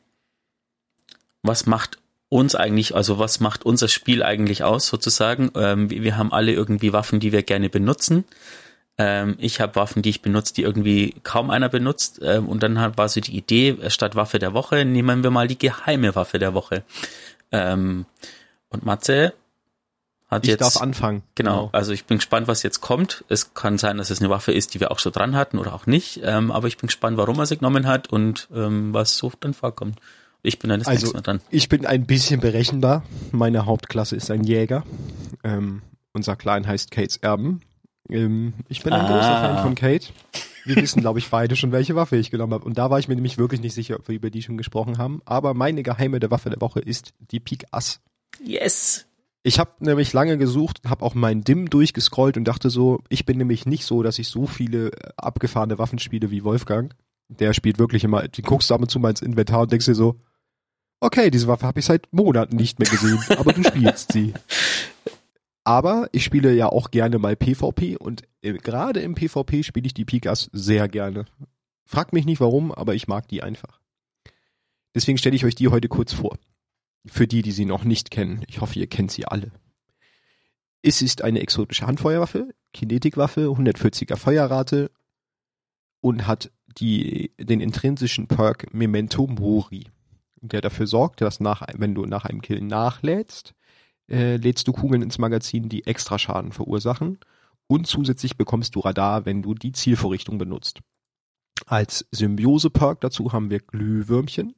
[1.41, 1.97] was macht
[2.29, 5.49] uns eigentlich, also was macht unser Spiel eigentlich aus sozusagen?
[5.55, 8.25] Ähm, wir haben alle irgendwie Waffen, die wir gerne benutzen.
[8.99, 12.19] Ähm, ich habe Waffen, die ich benutze, die irgendwie kaum einer benutzt.
[12.21, 15.57] Ähm, und dann war so die Idee, statt Waffe der Woche nehmen wir mal die
[15.57, 16.83] geheime Waffe der Woche.
[17.53, 18.05] Ähm,
[18.67, 19.33] und Matze
[20.27, 20.61] hat ich jetzt.
[20.61, 21.23] darf anfangen.
[21.33, 23.23] Genau, genau, also ich bin gespannt, was jetzt kommt.
[23.29, 25.73] Es kann sein, dass es eine Waffe ist, die wir auch so dran hatten oder
[25.73, 26.19] auch nicht.
[26.21, 29.53] Ähm, aber ich bin gespannt, warum er sie genommen hat und ähm, was so dann
[29.53, 29.97] vorkommt.
[30.43, 31.41] Ich bin dann das also, nächste Mal dran.
[31.49, 33.03] Ich bin ein bisschen berechenbar.
[33.31, 34.83] Meine Hauptklasse ist ein Jäger.
[35.43, 37.61] Ähm, unser Klein heißt Kates Erben.
[38.09, 39.07] Ähm, ich bin ein ah.
[39.07, 40.07] großer Fan von Kate.
[40.65, 42.65] Wir wissen, glaube ich, beide schon, welche Waffe ich genommen habe.
[42.65, 44.97] Und da war ich mir nämlich wirklich nicht sicher, ob wir über die schon gesprochen
[44.97, 45.21] haben.
[45.25, 48.01] Aber meine geheime der Waffe der Woche ist die Pik Ass.
[48.43, 49.05] Yes!
[49.41, 53.37] Ich habe nämlich lange gesucht, habe auch mein Dim durchgescrollt und dachte so, ich bin
[53.37, 56.93] nämlich nicht so, dass ich so viele äh, abgefahrene Waffen spiele wie Wolfgang.
[57.29, 59.85] Der spielt wirklich immer, den guckst du ab und zu mal ins Inventar und denkst
[59.85, 60.19] dir so,
[60.99, 64.33] okay, diese Waffe habe ich seit Monaten nicht mehr gesehen, aber du spielst sie.
[65.63, 69.93] Aber ich spiele ja auch gerne mal PvP und äh, gerade im PvP spiele ich
[69.93, 71.25] die Pikas sehr gerne.
[71.85, 73.79] Fragt mich nicht warum, aber ich mag die einfach.
[74.95, 76.37] Deswegen stelle ich euch die heute kurz vor.
[77.05, 78.43] Für die, die sie noch nicht kennen.
[78.47, 79.51] Ich hoffe, ihr kennt sie alle.
[80.81, 84.91] Es ist eine exotische Handfeuerwaffe, Kinetikwaffe, 140er Feuerrate
[86.01, 89.87] und hat die, den intrinsischen Perk Memento Mori
[90.41, 93.53] der dafür sorgt, dass nach, wenn du nach einem Kill nachlädst,
[94.09, 97.19] äh, lädst du Kugeln ins Magazin, die extra Schaden verursachen.
[97.67, 100.79] Und zusätzlich bekommst du Radar, wenn du die Zielvorrichtung benutzt.
[101.65, 104.55] Als Symbiose-Perk dazu haben wir Glühwürmchen.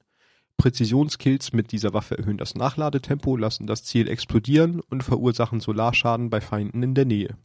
[0.58, 6.40] Präzisionskills mit dieser Waffe erhöhen das Nachladetempo, lassen das Ziel explodieren und verursachen Solarschaden bei
[6.40, 7.36] Feinden in der Nähe.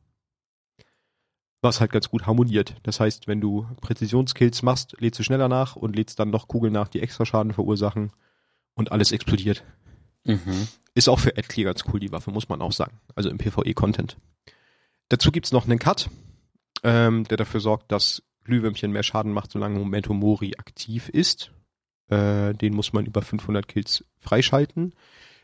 [1.62, 2.76] Was halt ganz gut harmoniert.
[2.82, 6.72] Das heißt, wenn du Präzisionskills machst, lädst du schneller nach und lädst dann noch Kugeln
[6.72, 8.12] nach, die extra Schaden verursachen
[8.74, 9.64] und alles explodiert.
[10.24, 10.68] Mhm.
[10.96, 12.98] Ist auch für Adkey ganz cool, die Waffe, muss man auch sagen.
[13.14, 14.16] Also im PvE-Content.
[15.10, 16.08] Dazu gibt's noch einen Cut,
[16.82, 21.52] ähm, der dafür sorgt, dass Glühwürmchen mehr Schaden macht, solange Momento Mori aktiv ist.
[22.08, 24.94] Äh, den muss man über 500 Kills freischalten.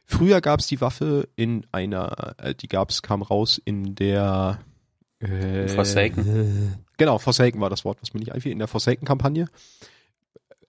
[0.07, 4.59] Früher gab's die Waffe in einer, äh, die gab's, kam raus in der
[5.18, 6.78] äh, Forsaken.
[6.96, 9.48] Genau, Forsaken war das Wort, was mir nicht einfiel, in der Forsaken-Kampagne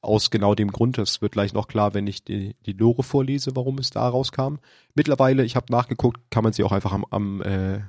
[0.04, 0.98] aus genau dem Grund.
[0.98, 4.56] Das wird gleich noch klar, wenn ich die, die Lore vorlese, warum es da rauskam.
[4.96, 7.82] Mittlerweile, ich habe nachgeguckt, kann man sie auch einfach am, am, äh,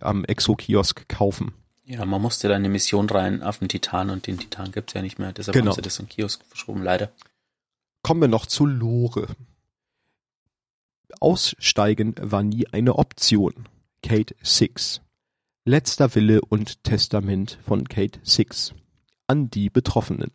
[0.00, 1.52] am Exo-Kiosk kaufen.
[1.84, 5.00] Ja, man musste da eine Mission rein auf den Titan und den Titan gibt's ja
[5.00, 5.32] nicht mehr.
[5.32, 5.70] Deshalb genau.
[5.70, 7.10] haben sie das in Kiosk verschoben, leider.
[8.02, 9.28] Kommen wir noch zu Lore.
[11.20, 13.66] Aussteigen war nie eine Option.
[14.02, 15.00] Kate Six.
[15.64, 18.74] Letzter Wille und Testament von Kate Six.
[19.26, 20.30] An die Betroffenen.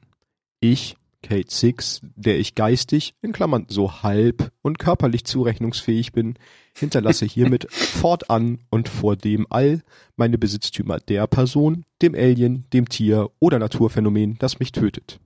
[0.64, 6.36] Ich, Kate Six, der ich geistig, in Klammern so halb und körperlich zurechnungsfähig bin,
[6.74, 9.82] hinterlasse hiermit fortan und vor dem All
[10.16, 15.20] meine Besitztümer der Person, dem Alien, dem Tier oder Naturphänomen, das mich tötet.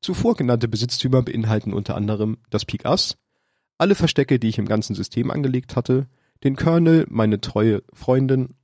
[0.00, 3.16] Zuvor genannte Besitztümer beinhalten unter anderem das Pik Ass,
[3.76, 6.06] alle Verstecke, die ich im ganzen System angelegt hatte,
[6.44, 8.54] den Kernel, meine treue Freundin,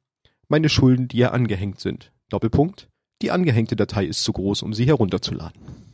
[0.46, 2.12] meine Schulden, die ihr angehängt sind.
[2.28, 2.88] Doppelpunkt.
[3.22, 5.85] Die angehängte Datei ist zu groß, um sie herunterzuladen.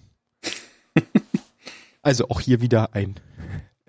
[2.03, 3.15] Also auch hier wieder ein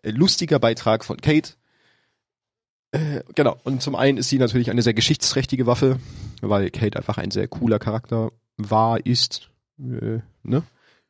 [0.03, 1.53] lustiger Beitrag von Kate.
[2.91, 5.99] Äh, genau, und zum einen ist sie natürlich eine sehr geschichtsträchtige Waffe,
[6.41, 9.49] weil Kate einfach ein sehr cooler Charakter war, ist,
[9.79, 10.63] äh, ne?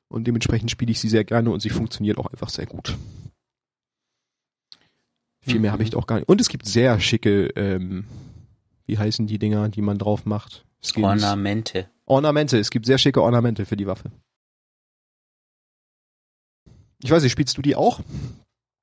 [0.08, 2.96] Und dementsprechend spiele ich sie sehr gerne und sie funktioniert auch einfach sehr gut.
[5.42, 5.74] Viel mehr mhm.
[5.74, 6.30] habe ich auch gar nicht.
[6.30, 8.06] Und es gibt sehr schicke, ähm,
[8.86, 10.66] wie heißen die Dinger, die man drauf macht?
[10.82, 11.04] Skins.
[11.04, 11.90] Ornamente.
[12.06, 14.12] Ornamente, es gibt sehr schicke Ornamente für die Waffe.
[17.04, 18.00] Ich weiß nicht, spielst du die auch?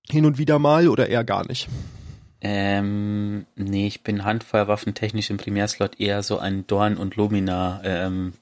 [0.08, 1.68] Hin und wieder mal oder eher gar nicht?
[2.42, 7.80] Ähm, nee, ich bin handfeuerwaffentechnisch im Primärslot eher so ein Dorn und Lumina.
[7.82, 8.34] Ähm.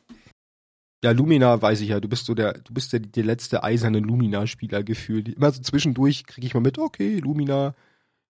[1.05, 4.01] Ja, Lumina weiß ich ja, du bist so der, du bist der, der letzte eiserne
[4.01, 5.29] Lumina-Spieler gefühlt.
[5.29, 7.75] Immer so zwischendurch kriege ich mal mit, okay, Lumina,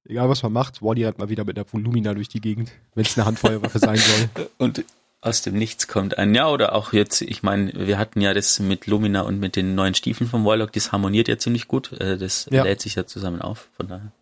[0.04, 3.06] egal was man macht, Wally rennt mal wieder mit der Lumina durch die Gegend, wenn
[3.06, 4.50] es eine Handfeuerwaffe sein soll.
[4.58, 4.84] Und
[5.20, 8.60] aus dem Nichts kommt ein, ja, oder auch jetzt, ich meine, wir hatten ja das
[8.60, 12.16] mit Lumina und mit den neuen Stiefeln vom Warlock, das harmoniert ja ziemlich gut, äh,
[12.16, 12.62] das ja.
[12.62, 14.12] lädt sich ja zusammen auf, von daher.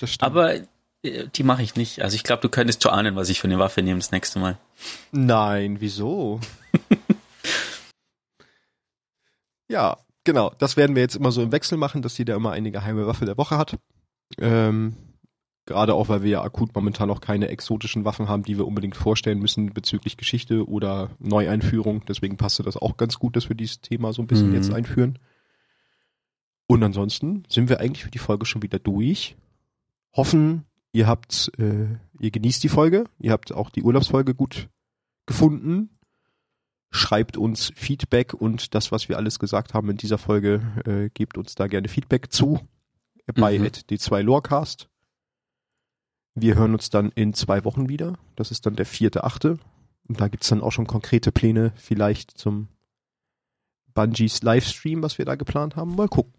[0.00, 0.30] Das stimmt.
[0.30, 0.54] Aber
[1.02, 2.02] äh, die mache ich nicht.
[2.02, 4.38] Also ich glaube, du könntest schon ahnen, was ich für eine Waffe nehme das nächste
[4.38, 4.58] Mal.
[5.12, 6.40] Nein, wieso?
[9.68, 10.52] ja, genau.
[10.58, 13.24] Das werden wir jetzt immer so im Wechsel machen, dass jeder immer eine geheime Waffe
[13.24, 13.76] der Woche hat.
[14.38, 14.96] Ähm,
[15.66, 18.96] Gerade auch, weil wir ja akut momentan noch keine exotischen Waffen haben, die wir unbedingt
[18.96, 22.04] vorstellen müssen bezüglich Geschichte oder Neueinführung.
[22.06, 24.56] Deswegen passte das auch ganz gut, dass wir dieses Thema so ein bisschen mhm.
[24.56, 25.18] jetzt einführen.
[26.66, 29.36] Und ansonsten sind wir eigentlich für die Folge schon wieder durch.
[30.14, 34.68] Hoffen, ihr habt, äh, ihr genießt die Folge, ihr habt auch die Urlaubsfolge gut
[35.26, 35.90] gefunden.
[36.90, 41.38] Schreibt uns Feedback und das, was wir alles gesagt haben in dieser Folge, äh, gebt
[41.38, 42.60] uns da gerne Feedback zu
[43.34, 43.64] bei Mhm.
[43.64, 44.88] d2lorecast.
[46.34, 48.18] Wir hören uns dann in zwei Wochen wieder.
[48.34, 49.58] Das ist dann der vierte, achte.
[50.08, 52.68] Und da gibt's dann auch schon konkrete Pläne vielleicht zum
[53.94, 55.94] Bungies Livestream, was wir da geplant haben.
[55.94, 56.34] Mal gucken.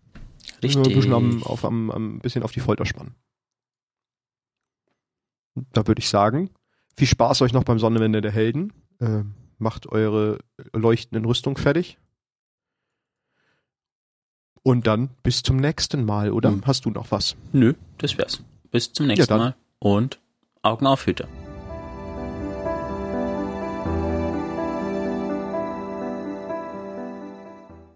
[0.62, 0.86] Richtig.
[0.86, 3.16] Ein bisschen, am, auf, am, am, bisschen auf die Folter spannen.
[5.72, 6.50] Da würde ich sagen,
[6.98, 8.74] viel Spaß euch noch beim Sonnenwende der Helden.
[9.00, 10.40] Ähm, macht eure
[10.74, 11.98] leuchtenden Rüstung fertig.
[14.62, 16.50] Und dann bis zum nächsten Mal, oder?
[16.50, 16.64] Hm.
[16.66, 17.38] Hast du noch was?
[17.54, 18.44] Nö, das wär's.
[18.72, 19.40] Bis zum nächsten dann.
[19.40, 19.56] Mal
[19.86, 20.20] und
[20.64, 21.28] Augen auf, Hüter.